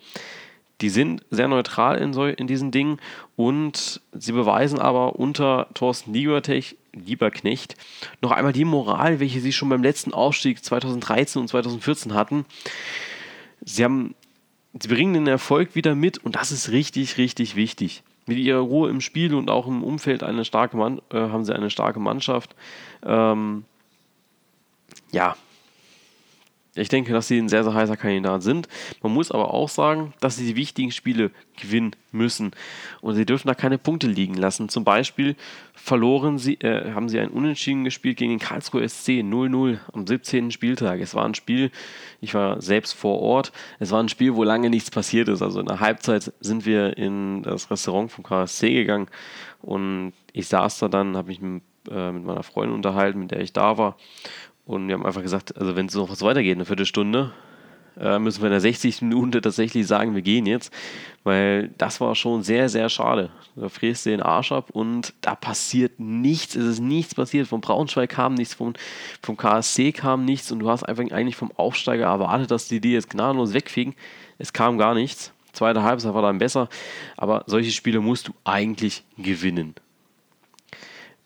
Die 0.82 0.90
sind 0.90 1.24
sehr 1.32 1.48
neutral 1.48 2.00
in, 2.00 2.12
so, 2.12 2.26
in 2.26 2.48
diesen 2.48 2.72
Dingen 2.72 3.00
und 3.38 4.02
sie 4.12 4.34
beweisen 4.34 4.78
aber 4.78 5.16
unter 5.16 5.70
Thorsten 5.74 6.14
Liebertech, 6.14 6.76
Lieberknecht 6.92 7.78
noch 8.20 8.32
einmal 8.32 8.52
die 8.52 8.66
Moral, 8.66 9.22
welche 9.22 9.40
sie 9.40 9.54
schon 9.54 9.70
beim 9.70 9.84
letzten 9.84 10.14
Aufstieg 10.14 10.62
2013 10.62 11.44
und 11.44 11.48
2014 11.48 12.14
hatten. 12.14 12.44
Sie 13.64 13.86
haben 13.86 14.16
sie 14.78 14.90
bringen 14.90 15.14
den 15.14 15.28
Erfolg 15.28 15.76
wieder 15.76 15.96
mit 15.96 16.18
und 16.18 16.36
das 16.36 16.52
ist 16.52 16.72
richtig, 16.72 17.18
richtig 17.18 17.56
wichtig 17.56 18.04
mit 18.26 18.38
ihrer 18.38 18.60
Ruhe 18.60 18.90
im 18.90 19.02
Spiel 19.02 19.34
und 19.36 19.50
auch 19.50 19.68
im 19.68 19.84
Umfeld 19.84 20.24
eine 20.24 20.46
starke 20.46 20.78
Mann, 20.78 21.02
äh, 21.12 21.18
haben 21.18 21.44
sie 21.44 21.56
eine 21.56 21.70
starke 21.70 22.00
Mannschaft. 22.00 22.56
Ähm, 23.06 23.66
ja, 25.12 25.36
ich 26.76 26.90
denke, 26.90 27.14
dass 27.14 27.28
sie 27.28 27.38
ein 27.38 27.50
sehr, 27.50 27.64
sehr 27.64 27.74
heißer 27.74 27.98
Kandidat 27.98 28.42
sind. 28.42 28.68
Man 29.04 29.14
muss 29.14 29.32
aber 29.32 29.54
auch 29.54 29.70
sagen, 29.70 30.14
dass 30.20 30.38
sie 30.38 30.48
die 30.48 30.56
wichtigen 30.56 30.92
Spiele 30.92 31.30
gewinnen 31.62 31.96
müssen. 32.12 32.52
Und 33.02 33.14
sie 33.14 33.26
dürfen 33.26 33.48
da 33.48 33.54
keine 33.54 33.78
Punkte 33.78 34.08
liegen 34.08 34.34
lassen. 34.34 34.70
Zum 34.70 34.84
Beispiel 34.84 35.36
verloren 35.76 36.40
sie, 36.40 36.56
äh, 36.56 36.94
haben 36.94 37.10
sie 37.10 37.20
ein 37.20 37.30
Unentschieden 37.30 37.84
gespielt 37.84 38.18
gegen 38.18 38.32
den 38.32 38.40
Karlsruhe 38.40 38.88
SC 38.88 39.22
0-0 39.22 39.78
am 39.92 40.08
17. 40.08 40.50
Spieltag. 40.50 41.00
Es 41.00 41.14
war 41.14 41.26
ein 41.26 41.36
Spiel, 41.36 41.70
ich 42.22 42.34
war 42.34 42.60
selbst 42.60 42.94
vor 42.94 43.20
Ort, 43.20 43.52
es 43.80 43.92
war 43.92 44.02
ein 44.02 44.10
Spiel, 44.10 44.34
wo 44.34 44.44
lange 44.44 44.72
nichts 44.72 44.90
passiert 44.90 45.28
ist. 45.30 45.44
Also 45.44 45.60
in 45.60 45.68
der 45.68 45.80
Halbzeit 45.80 46.34
sind 46.40 46.66
wir 46.66 46.98
in 46.98 47.44
das 47.44 47.70
Restaurant 47.70 48.12
vom 48.12 48.24
KSC 48.24 48.74
gegangen 48.74 49.10
und 49.62 50.14
ich 50.32 50.48
saß 50.48 50.80
da 50.80 50.88
dann, 50.88 51.16
habe 51.18 51.28
mich 51.28 51.42
mit, 51.42 51.62
äh, 51.92 52.12
mit 52.12 52.24
meiner 52.24 52.44
Freundin 52.44 52.76
unterhalten, 52.76 53.20
mit 53.20 53.32
der 53.32 53.42
ich 53.42 53.54
da 53.54 53.78
war. 53.78 53.98
Und 54.66 54.88
wir 54.88 54.96
haben 54.96 55.06
einfach 55.06 55.22
gesagt, 55.22 55.58
also 55.58 55.76
wenn 55.76 55.88
es 55.88 55.96
noch 55.96 56.10
was 56.10 56.22
weitergeht, 56.22 56.56
eine 56.56 56.66
Viertelstunde, 56.66 57.34
äh, 58.00 58.18
müssen 58.18 58.42
wir 58.42 58.48
in 58.48 58.54
der 58.54 58.62
60. 58.62 59.02
Minute 59.04 59.42
tatsächlich 59.42 59.86
sagen, 59.86 60.16
wir 60.16 60.22
gehen 60.22 60.46
jetzt. 60.46 60.74
Weil 61.24 61.70
das 61.78 62.02
war 62.02 62.16
schon 62.16 62.44
sehr, 62.44 62.70
sehr 62.70 62.90
schade. 62.90 63.30
Da 63.56 63.70
fräst 63.70 64.06
du 64.06 64.10
den 64.10 64.22
Arsch 64.22 64.52
ab 64.52 64.72
und 64.72 65.14
da 65.22 65.36
passiert 65.36 66.00
nichts. 66.00 66.56
Es 66.56 66.66
ist 66.66 66.80
nichts 66.80 67.16
passiert. 67.16 67.48
Vom 67.48 67.62
Braunschweig 67.62 68.10
kam 68.10 68.34
nichts, 68.34 68.56
vom, 68.56 68.74
vom 69.22 69.38
KSC 69.38 69.92
kam 69.92 70.26
nichts 70.26 70.52
und 70.52 70.60
du 70.60 70.70
hast 70.70 70.84
einfach 70.84 71.04
eigentlich 71.12 71.36
vom 71.36 71.52
Aufsteiger 71.56 72.06
erwartet, 72.06 72.52
dass 72.52 72.68
die 72.68 72.82
die 72.82 72.94
jetzt 72.94 73.10
gnadenlos 73.10 73.54
wegfegen. 73.54 73.96
Es 74.38 74.54
kam 74.54 74.78
gar 74.78 74.94
nichts. 74.94 75.32
Zweite 75.54 75.84
Halbzeit 75.84 76.14
war 76.14 76.24
dann 76.24 76.40
besser. 76.40 76.68
Aber 77.16 77.44
solche 77.46 77.72
Spiele 77.72 78.02
musst 78.02 78.28
du 78.28 78.34
eigentlich 78.44 79.04
gewinnen. 79.18 79.76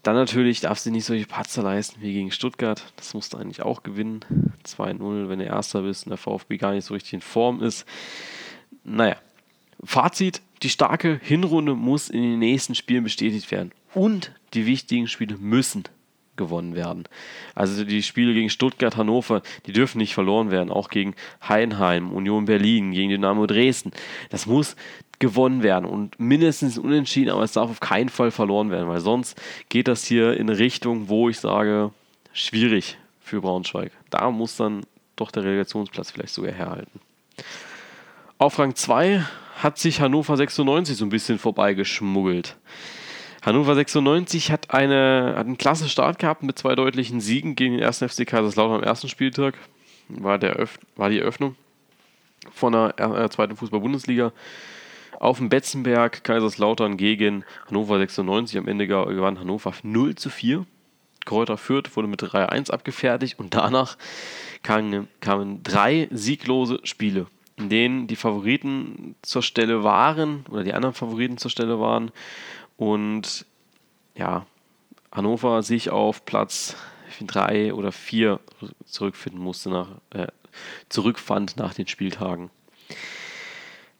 Dann 0.07 0.15
natürlich 0.15 0.61
darfst 0.61 0.85
du 0.85 0.89
nicht 0.89 1.03
solche 1.03 1.25
Patzer 1.25 1.63
leisten 1.63 2.01
wie 2.01 2.13
gegen 2.13 2.31
Stuttgart. 2.31 2.93
Das 2.95 3.13
musst 3.13 3.33
du 3.33 3.37
eigentlich 3.37 3.61
auch 3.61 3.83
gewinnen. 3.83 4.23
2-0, 4.65 5.27
wenn 5.27 5.39
du 5.39 5.43
Erster 5.43 5.81
bist 5.81 6.05
und 6.05 6.11
der 6.11 6.17
VfB 6.17 6.55
gar 6.55 6.71
nicht 6.71 6.85
so 6.85 6.93
richtig 6.93 7.15
in 7.15 7.19
Form 7.19 7.61
ist. 7.61 7.85
Naja, 8.85 9.17
Fazit: 9.83 10.41
Die 10.63 10.69
starke 10.69 11.19
Hinrunde 11.21 11.75
muss 11.75 12.07
in 12.07 12.21
den 12.21 12.39
nächsten 12.39 12.73
Spielen 12.73 13.03
bestätigt 13.03 13.51
werden. 13.51 13.73
Und 13.93 14.31
die 14.53 14.65
wichtigen 14.65 15.09
Spiele 15.09 15.35
müssen 15.35 15.83
gewonnen 16.37 16.75
werden. 16.75 17.05
Also 17.55 17.83
die 17.83 18.03
Spiele 18.03 18.33
gegen 18.33 18.49
Stuttgart, 18.49 18.95
Hannover, 18.97 19.41
die 19.65 19.73
dürfen 19.73 19.97
nicht 19.97 20.13
verloren 20.13 20.51
werden. 20.51 20.71
Auch 20.71 20.89
gegen 20.89 21.15
Heinheim, 21.47 22.11
Union 22.11 22.45
Berlin, 22.45 22.91
gegen 22.91 23.09
Dynamo 23.09 23.47
Dresden. 23.47 23.91
Das 24.29 24.45
muss 24.45 24.75
gewonnen 25.19 25.63
werden 25.63 25.85
und 25.85 26.19
mindestens 26.19 26.77
unentschieden, 26.77 27.31
aber 27.31 27.43
es 27.43 27.53
darf 27.53 27.69
auf 27.69 27.79
keinen 27.79 28.09
Fall 28.09 28.31
verloren 28.31 28.69
werden, 28.69 28.87
weil 28.87 28.99
sonst 28.99 29.39
geht 29.69 29.87
das 29.87 30.05
hier 30.05 30.37
in 30.37 30.49
Richtung, 30.49 31.09
wo 31.09 31.27
ich 31.27 31.39
sage, 31.39 31.91
schwierig 32.33 32.97
für 33.19 33.41
Braunschweig. 33.41 33.91
Da 34.09 34.29
muss 34.29 34.57
dann 34.57 34.83
doch 35.15 35.31
der 35.31 35.43
Relegationsplatz 35.43 36.11
vielleicht 36.11 36.33
sogar 36.33 36.53
herhalten. 36.53 36.99
Auf 38.37 38.59
Rang 38.59 38.75
2 38.75 39.25
hat 39.57 39.79
sich 39.79 39.99
Hannover 40.01 40.37
96 40.37 40.95
so 40.95 41.05
ein 41.05 41.09
bisschen 41.09 41.39
vorbeigeschmuggelt. 41.39 42.55
Hannover 43.41 43.75
96 43.75 44.51
hat, 44.51 44.73
eine, 44.73 45.33
hat 45.37 45.45
einen 45.45 45.57
klasse 45.57 45.89
Start 45.89 46.19
gehabt 46.19 46.43
mit 46.43 46.57
zwei 46.57 46.75
deutlichen 46.75 47.21
Siegen 47.21 47.55
gegen 47.55 47.77
den 47.77 47.83
1. 47.85 47.99
FC 47.99 48.25
Kaiserslautern 48.25 48.77
am 48.77 48.83
ersten 48.83 49.09
Spieltag. 49.09 49.55
War, 50.09 50.37
der 50.37 50.67
war 50.95 51.09
die 51.09 51.19
Eröffnung 51.19 51.55
von 52.51 52.73
der 52.73 52.97
äh, 52.97 53.29
zweiten 53.29 53.55
Fußball-Bundesliga 53.55 54.31
auf 55.19 55.37
dem 55.37 55.49
Betzenberg, 55.49 56.23
Kaiserslautern 56.23 56.97
gegen 56.97 57.43
Hannover 57.67 57.97
96. 57.97 58.57
Am 58.57 58.67
Ende 58.67 58.87
gewann 58.87 59.39
Hannover 59.39 59.73
0 59.83 60.15
zu 60.15 60.29
4. 60.29 60.65
Kräuter 61.25 61.57
Fürth 61.57 61.95
wurde 61.95 62.07
mit 62.07 62.21
3-1 62.21 62.71
abgefertigt 62.71 63.37
und 63.39 63.53
danach 63.53 63.97
kamen, 64.63 65.07
kamen 65.19 65.61
drei 65.63 66.07
sieglose 66.11 66.79
Spiele, 66.83 67.27
in 67.57 67.69
denen 67.69 68.07
die 68.07 68.15
Favoriten 68.15 69.15
zur 69.21 69.41
Stelle 69.41 69.83
waren 69.83 70.45
oder 70.49 70.63
die 70.63 70.73
anderen 70.73 70.95
Favoriten 70.95 71.37
zur 71.37 71.51
Stelle 71.51 71.79
waren 71.79 72.11
und 72.77 73.45
ja, 74.15 74.45
Hannover 75.11 75.63
sich 75.63 75.89
auf 75.89 76.25
Platz 76.25 76.75
3 77.21 77.73
oder 77.73 77.91
4 77.91 78.39
zurückfinden 78.85 79.41
musste 79.41 79.69
nach, 79.69 79.89
äh, 80.11 80.27
zurückfand 80.89 81.57
nach 81.57 81.73
den 81.73 81.87
Spieltagen. 81.87 82.49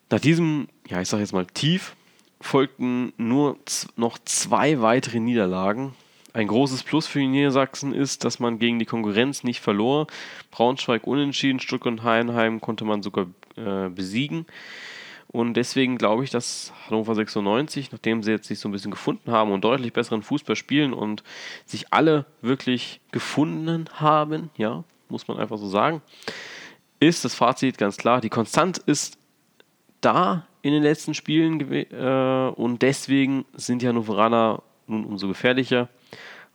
Nach 0.10 0.20
diesem, 0.20 0.68
ja, 0.88 1.02
ich 1.02 1.10
sage 1.10 1.24
jetzt 1.24 1.34
mal 1.34 1.46
tief, 1.46 1.96
folgten 2.40 3.13
nur 3.18 3.58
noch 3.96 4.18
zwei 4.20 4.82
weitere 4.82 5.20
Niederlagen. 5.20 5.96
Ein 6.34 6.48
großes 6.48 6.84
Plus 6.84 7.08
für 7.08 7.20
die 7.20 7.28
Niedersachsen 7.28 7.94
ist, 7.94 8.24
dass 8.24 8.40
man 8.40 8.60
gegen 8.60 8.78
die 8.78 8.86
Konkurrenz 8.86 9.44
nicht 9.44 9.60
verlor. 9.60 10.08
Braunschweig 10.52 11.08
unentschieden, 11.08 11.60
Stuttgart 11.60 11.94
und 11.94 12.04
Heidenheim 12.04 12.62
konnte 12.62 12.86
man 12.86 13.02
sogar 13.02 13.26
äh, 13.56 13.90
besiegen. 13.90 14.46
Und 15.30 15.56
deswegen 15.56 15.98
glaube 15.98 16.24
ich, 16.24 16.30
dass 16.30 16.74
Hannover 16.86 17.13
96, 17.13 17.92
nachdem 17.92 18.24
sie 18.24 18.32
jetzt 18.32 18.48
sich 18.48 18.60
so 18.60 18.70
ein 18.70 18.72
bisschen 18.72 18.92
gefunden 18.92 19.32
haben 19.32 19.52
und 19.52 19.63
deutlich 19.63 19.94
besseren 19.94 20.24
Fußball 20.24 20.56
spielen 20.56 20.94
und 20.94 21.24
sich 21.66 21.94
alle 21.94 22.26
wirklich 22.42 23.02
gefunden 23.12 23.86
haben, 23.94 24.50
ja, 24.56 24.84
muss 25.10 25.28
man 25.28 25.38
einfach 25.38 25.58
so 25.58 25.68
sagen, 25.68 26.02
ist 27.00 27.26
das 27.26 27.36
Fazit 27.36 27.78
ganz 27.78 27.98
klar. 27.98 28.22
Die 28.22 28.30
Konstant 28.30 28.78
ist 28.78 29.18
da 30.02 30.48
in 30.62 30.72
den 30.72 30.84
letzten 30.84 31.13
Spielen 31.13 31.60
äh, 31.72 32.52
und 32.56 32.82
deswegen 32.82 33.46
sind 33.54 33.82
die 33.82 33.88
Hannoveraner 33.88 34.63
nun 34.88 35.06
umso 35.06 35.28
gefährlicher. 35.28 35.90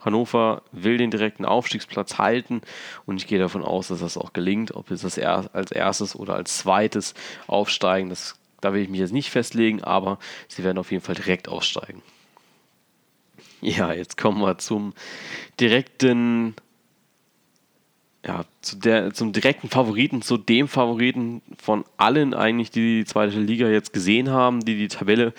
Hannover 0.01 0.63
will 0.73 0.99
den 0.99 1.11
direkten 1.11 1.45
Aufstiegsplatz 1.45 2.19
halten 2.19 2.63
und 3.07 3.19
ich 3.19 3.29
gehe 3.29 3.39
davon 3.39 3.63
aus, 3.63 3.89
dass 3.89 4.01
das 4.01 4.17
auch 4.17 4.33
gelingt. 4.33 4.75
Ob 4.75 4.91
es 4.91 5.03
das 5.03 5.19
als 5.19 5.71
erstes 5.71 6.17
oder 6.17 6.35
als 6.35 6.59
zweites 6.59 7.15
aufsteigen, 7.47 8.09
das, 8.09 8.35
da 8.63 8.73
will 8.73 8.81
ich 8.81 8.89
mich 8.89 9.01
jetzt 9.01 9.13
nicht 9.13 9.31
festlegen, 9.31 9.85
aber 9.85 10.19
sie 10.49 10.65
werden 10.65 10.79
auf 10.79 10.91
jeden 10.91 11.05
Fall 11.05 11.15
direkt 11.15 11.49
aufsteigen. 11.49 12.01
Ja, 13.61 13.93
jetzt 13.93 14.17
kommen 14.17 14.41
wir 14.41 14.59
zum 14.59 14.95
direkten, 15.61 16.55
ja, 18.25 18.45
zu 18.61 18.77
der, 18.77 19.13
zum 19.13 19.33
direkten 19.33 19.69
Favoriten, 19.69 20.23
zu 20.23 20.39
dem 20.39 20.69
Favoriten 20.69 21.43
von 21.61 21.85
allen 21.97 22.35
eigentlich, 22.35 22.71
die 22.71 23.01
die 23.01 23.05
zweite 23.05 23.39
Liga 23.39 23.69
jetzt 23.69 23.93
gesehen 23.93 24.31
haben, 24.31 24.65
die 24.65 24.77
die 24.77 24.89
Tabelle 24.89 25.35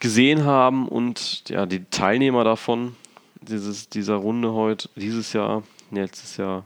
gesehen 0.00 0.44
haben 0.44 0.86
und 0.86 1.48
ja, 1.48 1.66
die 1.66 1.84
Teilnehmer 1.86 2.44
davon 2.44 2.94
dieses, 3.40 3.88
dieser 3.88 4.16
Runde 4.16 4.52
heute, 4.52 4.88
dieses 4.96 5.32
Jahr, 5.32 5.62
letztes 5.90 6.36
Jahr 6.36 6.64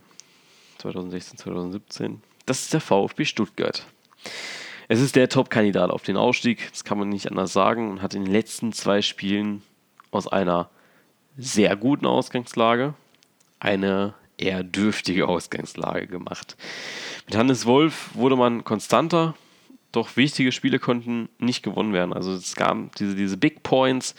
2016, 0.79 1.39
2017, 1.39 2.23
das 2.47 2.61
ist 2.61 2.73
der 2.73 2.81
VfB 2.81 3.25
Stuttgart. 3.25 3.87
Es 4.91 5.01
ist 5.01 5.17
der 5.17 5.29
Top-Kandidat 5.29 5.91
auf 5.91 6.03
den 6.03 6.17
Ausstieg, 6.17 6.71
das 6.71 6.83
kann 6.83 6.99
man 6.99 7.11
nicht 7.11 7.29
anders 7.29 7.53
sagen, 7.53 7.91
und 7.91 8.01
hat 8.01 8.15
in 8.15 8.25
den 8.25 8.33
letzten 8.33 8.73
zwei 8.73 9.03
Spielen 9.03 9.63
aus 10.11 10.27
einer 10.27 10.71
sehr 11.37 11.77
guten 11.77 12.07
Ausgangslage 12.07 12.95
eine 13.61 14.15
eher 14.39 14.63
dürftige 14.63 15.29
Ausgangslage 15.29 16.07
gemacht. 16.07 16.57
Mit 17.27 17.37
Hannes 17.37 17.67
Wolf 17.67 18.11
wurde 18.15 18.37
man 18.37 18.65
konstanter, 18.65 19.35
doch 19.93 20.17
wichtige 20.17 20.53
Spiele 20.53 20.79
konnten 20.79 21.29
nicht 21.39 21.63
gewonnen 21.63 21.93
werden. 21.93 22.13
Also 22.13 22.33
es 22.33 22.57
gab 22.57 22.95
diese, 22.97 23.15
diese 23.15 23.37
Big 23.37 23.63
Points 23.63 24.15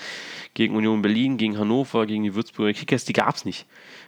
gegen 0.53 0.75
Union 0.75 1.01
Berlin, 1.01 1.37
gegen 1.37 1.57
Hannover, 1.57 2.05
gegen 2.05 2.23
die 2.23 2.35
Würzburger 2.35 2.73
Kickers, 2.73 3.05
die 3.05 3.13
gab 3.13 3.35
es 3.35 3.45
nicht. 3.45 3.65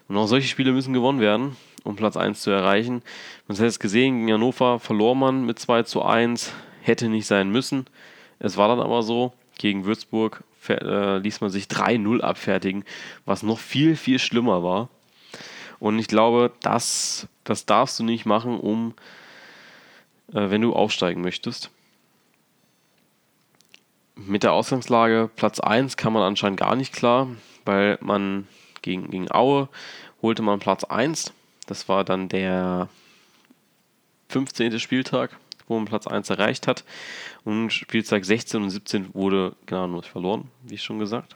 Und 0.08 0.18
auch 0.18 0.28
solche 0.28 0.48
Spiele 0.48 0.72
müssen 0.72 0.94
gewonnen 0.94 1.20
werden, 1.20 1.56
um 1.84 1.96
Platz 1.96 2.18
1 2.18 2.42
zu 2.42 2.50
erreichen. 2.50 3.04
Man 3.48 3.58
hat 3.58 3.66
es 3.66 3.80
gesehen, 3.80 4.20
gegen 4.20 4.34
Hannover 4.34 4.80
verlor 4.80 5.16
man 5.16 5.46
mit 5.46 5.60
2 5.60 5.84
zu 5.84 6.04
1, 6.04 6.52
hätte 6.82 7.10
nicht 7.10 7.28
sein 7.28 7.52
müssen. 7.52 7.86
Es 8.40 8.58
war 8.58 8.68
dann 8.68 8.80
aber 8.80 9.04
so, 9.04 9.34
gegen 9.58 9.86
Würzburg 9.86 10.44
äh, 10.68 11.18
ließ 11.18 11.42
man 11.42 11.52
sich 11.52 11.66
3-0 11.66 12.22
abfertigen, 12.22 12.84
was 13.26 13.44
noch 13.44 13.60
viel, 13.60 13.96
viel 13.96 14.18
schlimmer 14.18 14.64
war. 14.64 14.90
Und 15.80 16.00
ich 16.00 16.08
glaube, 16.08 16.52
das, 16.62 17.28
das 17.44 17.66
darfst 17.66 18.00
du 18.00 18.04
nicht 18.04 18.26
machen, 18.26 18.60
um 18.60 18.94
wenn 20.32 20.62
du 20.62 20.74
aufsteigen 20.74 21.22
möchtest. 21.22 21.70
Mit 24.16 24.44
der 24.44 24.54
Ausgangslage 24.54 25.30
Platz 25.36 25.60
1 25.60 25.98
kann 25.98 26.14
man 26.14 26.24
anscheinend 26.24 26.60
gar 26.60 26.76
nicht 26.76 26.94
klar, 26.94 27.28
weil 27.66 27.98
man 28.02 28.48
gegen, 28.82 29.10
gegen 29.10 29.32
Aue 29.32 29.70
holte 30.22 30.42
man 30.42 30.60
Platz 30.60 30.84
1. 30.84 31.34
Das 31.66 31.88
war 31.90 32.04
dann 32.04 32.30
der 32.30 32.90
15. 34.30 34.80
Spieltag, 34.80 35.38
wo 35.68 35.76
man 35.76 35.86
Platz 35.86 36.08
1 36.08 36.30
erreicht 36.30 36.68
hat. 36.68 36.84
Und 37.44 37.72
Spieltag 37.72 38.26
16 38.26 38.62
und 38.62 38.70
17 38.70 39.14
wurde 39.14 39.56
genau 39.66 39.88
nur 39.88 40.04
verloren, 40.04 40.50
wie 40.64 40.78
schon 40.78 41.00
gesagt. 41.00 41.36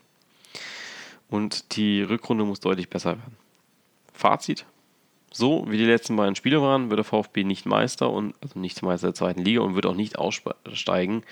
Und 1.30 1.76
die 1.76 2.02
Rückrunde 2.02 2.46
muss 2.46 2.60
deutlich 2.60 2.90
besser 2.90 3.18
werden. 3.18 3.38
Fazit: 4.14 4.66
so 5.36 5.66
wie 5.68 5.78
die 5.78 5.86
letzten 5.86 6.16
beiden 6.16 6.36
Spiele 6.36 6.62
waren, 6.62 6.90
wird 6.90 7.00
der 7.00 7.04
VfB 7.04 7.44
nicht 7.44 7.66
Meister 7.66 8.10
und 8.10 8.36
also 8.42 8.58
nicht 8.58 8.82
Meister 8.82 9.08
der 9.08 9.16
zweiten 9.16 9.42
Liga 9.42 9.62
und 9.62 9.76
wird 9.76 9.86
auch 9.86 9.96
nicht 9.96 10.18
aussteigen. 10.18 11.24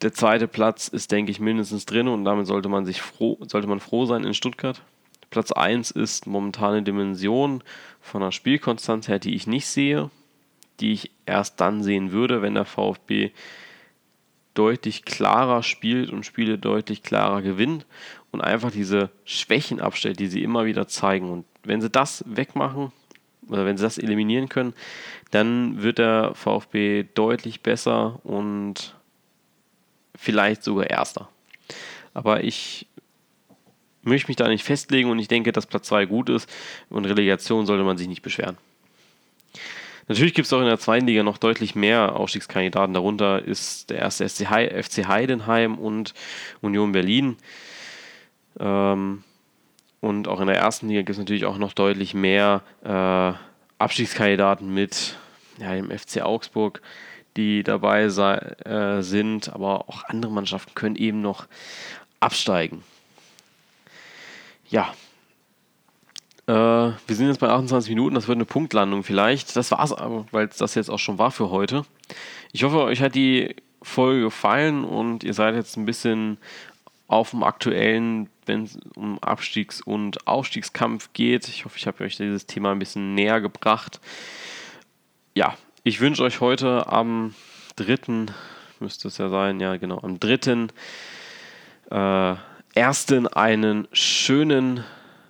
Der 0.00 0.14
zweite 0.14 0.48
Platz 0.48 0.88
ist, 0.88 1.12
denke 1.12 1.30
ich, 1.30 1.40
mindestens 1.40 1.84
drin 1.84 2.08
und 2.08 2.24
damit 2.24 2.46
sollte 2.46 2.70
man 2.70 2.86
sich 2.86 3.02
froh, 3.02 3.38
sollte 3.46 3.68
man 3.68 3.80
froh 3.80 4.06
sein 4.06 4.24
in 4.24 4.32
Stuttgart. 4.32 4.80
Platz 5.28 5.52
1 5.52 5.90
ist 5.90 6.26
momentane 6.26 6.82
Dimension 6.82 7.62
von 8.00 8.22
der 8.22 8.32
Spielkonstanz 8.32 9.08
her, 9.08 9.18
die 9.18 9.34
ich 9.34 9.46
nicht 9.46 9.66
sehe, 9.66 10.10
die 10.80 10.92
ich 10.92 11.10
erst 11.26 11.60
dann 11.60 11.82
sehen 11.82 12.12
würde, 12.12 12.40
wenn 12.40 12.54
der 12.54 12.64
VfB 12.64 13.32
deutlich 14.54 15.04
klarer 15.04 15.62
spielt 15.62 16.10
und 16.10 16.24
Spiele 16.24 16.56
deutlich 16.56 17.02
klarer 17.02 17.42
gewinnt 17.42 17.84
und 18.30 18.40
einfach 18.40 18.70
diese 18.70 19.10
Schwächen 19.24 19.80
abstellt, 19.80 20.18
die 20.18 20.28
sie 20.28 20.42
immer 20.42 20.64
wieder 20.64 20.88
zeigen. 20.88 21.30
Und 21.30 21.44
wenn 21.68 21.80
sie 21.80 21.90
das 21.90 22.24
wegmachen 22.26 22.92
oder 23.48 23.64
wenn 23.64 23.76
sie 23.76 23.84
das 23.84 23.98
eliminieren 23.98 24.48
können, 24.48 24.74
dann 25.30 25.82
wird 25.82 25.98
der 25.98 26.34
VfB 26.34 27.04
deutlich 27.14 27.62
besser 27.62 28.20
und 28.24 28.94
vielleicht 30.14 30.64
sogar 30.64 30.90
erster. 30.90 31.28
Aber 32.14 32.42
ich 32.42 32.86
möchte 34.02 34.28
mich 34.28 34.36
da 34.36 34.48
nicht 34.48 34.64
festlegen 34.64 35.10
und 35.10 35.18
ich 35.18 35.28
denke, 35.28 35.52
dass 35.52 35.66
Platz 35.66 35.88
2 35.88 36.06
gut 36.06 36.28
ist 36.28 36.50
und 36.88 37.04
Relegation 37.04 37.66
sollte 37.66 37.84
man 37.84 37.98
sich 37.98 38.08
nicht 38.08 38.22
beschweren. 38.22 38.56
Natürlich 40.08 40.32
gibt 40.32 40.46
es 40.46 40.52
auch 40.54 40.60
in 40.60 40.66
der 40.66 40.78
zweiten 40.78 41.06
Liga 41.06 41.22
noch 41.22 41.36
deutlich 41.36 41.74
mehr 41.74 42.16
Aufstiegskandidaten. 42.16 42.94
Darunter 42.94 43.44
ist 43.44 43.90
der 43.90 43.98
erste 43.98 44.26
FC 44.26 44.48
Heidenheim 45.06 45.76
und 45.76 46.14
Union 46.62 46.92
Berlin. 46.92 47.36
Ähm, 48.58 49.22
und 50.00 50.28
auch 50.28 50.40
in 50.40 50.46
der 50.46 50.56
ersten 50.56 50.88
Liga 50.88 51.00
gibt 51.00 51.10
es 51.10 51.18
natürlich 51.18 51.44
auch 51.44 51.58
noch 51.58 51.72
deutlich 51.72 52.14
mehr 52.14 52.62
äh, 52.84 53.32
Abstiegskandidaten 53.82 54.72
mit 54.72 55.16
ja, 55.58 55.74
dem 55.74 55.90
FC 55.90 56.22
Augsburg, 56.22 56.82
die 57.36 57.62
dabei 57.62 58.08
sei, 58.08 58.36
äh, 58.36 59.02
sind. 59.02 59.52
Aber 59.52 59.88
auch 59.88 60.04
andere 60.04 60.32
Mannschaften 60.32 60.74
können 60.74 60.96
eben 60.96 61.20
noch 61.20 61.46
absteigen. 62.20 62.82
Ja. 64.70 64.92
Äh, 66.46 66.52
wir 66.52 66.96
sind 67.08 67.28
jetzt 67.28 67.40
bei 67.40 67.48
28 67.48 67.90
Minuten, 67.90 68.14
das 68.14 68.28
wird 68.28 68.36
eine 68.36 68.44
Punktlandung 68.44 69.02
vielleicht. 69.02 69.56
Das 69.56 69.70
war's 69.70 69.92
aber, 69.92 70.26
weil 70.30 70.48
das 70.48 70.74
jetzt 70.74 70.90
auch 70.90 70.98
schon 70.98 71.18
war 71.18 71.30
für 71.30 71.50
heute. 71.50 71.84
Ich 72.52 72.62
hoffe, 72.62 72.82
euch 72.82 73.02
hat 73.02 73.14
die 73.14 73.56
Folge 73.82 74.22
gefallen 74.22 74.84
und 74.84 75.24
ihr 75.24 75.34
seid 75.34 75.54
jetzt 75.54 75.76
ein 75.76 75.84
bisschen 75.84 76.38
auf 77.06 77.30
dem 77.30 77.42
aktuellen, 77.42 78.28
wenn 78.48 78.64
es 78.64 78.78
um 78.96 79.18
Abstiegs- 79.20 79.80
und 79.80 80.26
Aufstiegskampf 80.26 81.10
geht. 81.12 81.48
Ich 81.48 81.64
hoffe, 81.64 81.76
ich 81.78 81.86
habe 81.86 82.04
euch 82.04 82.16
dieses 82.16 82.46
Thema 82.46 82.72
ein 82.72 82.78
bisschen 82.78 83.14
näher 83.14 83.40
gebracht. 83.40 84.00
Ja, 85.34 85.56
ich 85.84 86.00
wünsche 86.00 86.22
euch 86.22 86.40
heute 86.40 86.86
am 86.88 87.34
3. 87.76 88.26
müsste 88.80 89.08
es 89.08 89.18
ja 89.18 89.28
sein, 89.28 89.60
ja 89.60 89.76
genau, 89.76 90.00
am 90.00 90.18
3. 90.18 90.68
Äh, 91.90 92.36
einen 93.32 93.88
schönen 93.92 94.84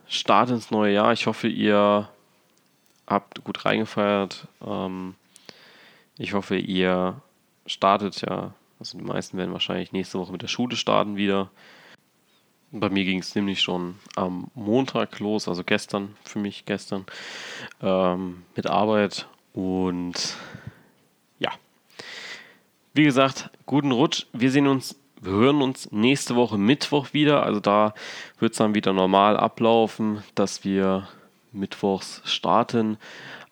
Start 0.07 0.51
ins 0.51 0.71
neue 0.71 0.95
Jahr. 0.95 1.13
Ich 1.13 1.27
hoffe, 1.27 1.49
ihr 1.49 2.09
habt 3.07 3.45
gut 3.45 3.65
reingefeiert. 3.65 4.47
Ähm, 4.67 5.15
ich 6.17 6.33
hoffe, 6.33 6.57
ihr 6.57 7.21
startet 7.67 8.21
ja 8.23 8.55
also 8.79 8.97
die 8.97 9.05
meisten 9.05 9.37
werden 9.39 9.53
wahrscheinlich 9.53 9.93
nächste 9.93 10.19
Woche 10.19 10.33
mit 10.33 10.43
der 10.43 10.49
Schule 10.49 10.77
starten 10.77 11.17
wieder. 11.17 11.51
Bei 12.71 12.91
mir 12.91 13.05
ging 13.05 13.21
es 13.21 13.35
nämlich 13.35 13.63
schon 13.63 13.95
am 14.15 14.51
Montag 14.55 15.21
los, 15.21 15.49
also 15.49 15.65
gestern, 15.65 16.17
für 16.25 16.39
mich 16.39 16.67
gestern, 16.67 17.07
ähm, 17.81 18.43
mit 18.55 18.67
Arbeit. 18.67 19.27
Und 19.55 20.37
ja, 21.39 21.51
wie 22.93 23.05
gesagt, 23.05 23.51
guten 23.65 23.91
Rutsch. 23.91 24.27
Wir 24.35 24.51
sehen 24.51 24.67
uns, 24.67 25.01
wir 25.21 25.33
hören 25.33 25.63
uns 25.63 25.91
nächste 25.93 26.37
Woche 26.37 26.59
Mittwoch 26.59 27.15
wieder. 27.15 27.43
Also 27.43 27.61
da 27.61 27.95
wird 28.39 28.53
es 28.53 28.59
dann 28.59 28.75
wieder 28.75 28.93
normal 28.93 29.39
ablaufen, 29.39 30.23
dass 30.35 30.63
wir 30.63 31.09
mittwochs 31.53 32.21
starten. 32.27 32.99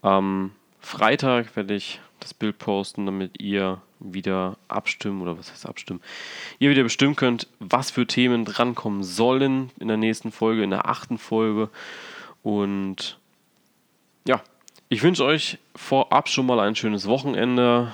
Am 0.03 0.53
Freitag 0.79 1.57
werde 1.57 1.75
ich 1.75 2.01
das 2.21 2.35
Bild 2.35 2.59
posten, 2.59 3.07
damit 3.07 3.41
ihr 3.41 3.81
wieder 3.99 4.57
abstimmen 4.69 5.23
oder 5.23 5.39
was 5.39 5.51
heißt 5.51 5.67
abstimmen, 5.67 6.01
ihr 6.59 6.71
wieder 6.71 6.83
bestimmen 6.83 7.17
könnt, 7.17 7.49
was 7.59 7.91
für 7.91 8.07
Themen 8.07 8.45
drankommen 8.45 9.03
sollen 9.03 9.71
in 9.79 9.89
der 9.89 9.97
nächsten 9.97 10.33
Folge, 10.33 10.63
in 10.63 10.71
der 10.71 10.89
achten 10.89 11.19
Folge. 11.19 11.71
Und 12.43 13.19
ja, 14.27 14.43
ich 14.89 15.03
wünsche 15.03 15.25
euch 15.25 15.59
vorab 15.75 16.29
schon 16.29 16.47
mal 16.47 16.61
ein 16.61 16.77
schönes 16.77 17.07
Wochenende, 17.07 17.93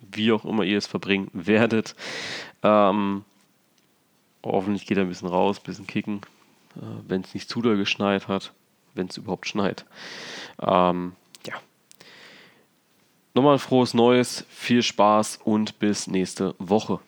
wie 0.00 0.32
auch 0.32 0.44
immer 0.44 0.64
ihr 0.64 0.78
es 0.78 0.86
verbringen 0.86 1.28
werdet. 1.32 1.94
Ähm, 2.62 3.24
hoffentlich 4.42 4.86
geht 4.86 4.98
er 4.98 5.04
ein 5.04 5.08
bisschen 5.08 5.28
raus, 5.28 5.58
ein 5.58 5.64
bisschen 5.64 5.86
kicken, 5.86 6.20
äh, 6.76 6.80
wenn 7.06 7.22
es 7.22 7.34
nicht 7.34 7.48
zu 7.48 7.62
doll 7.62 7.76
geschneit 7.76 8.28
hat, 8.28 8.52
wenn 8.94 9.06
es 9.06 9.16
überhaupt 9.16 9.46
schneit. 9.46 9.84
Ähm. 10.60 11.12
Nochmal 13.36 13.58
frohes 13.58 13.94
Neues, 13.94 14.44
viel 14.48 14.80
Spaß 14.80 15.40
und 15.42 15.80
bis 15.80 16.06
nächste 16.06 16.54
Woche. 16.60 17.00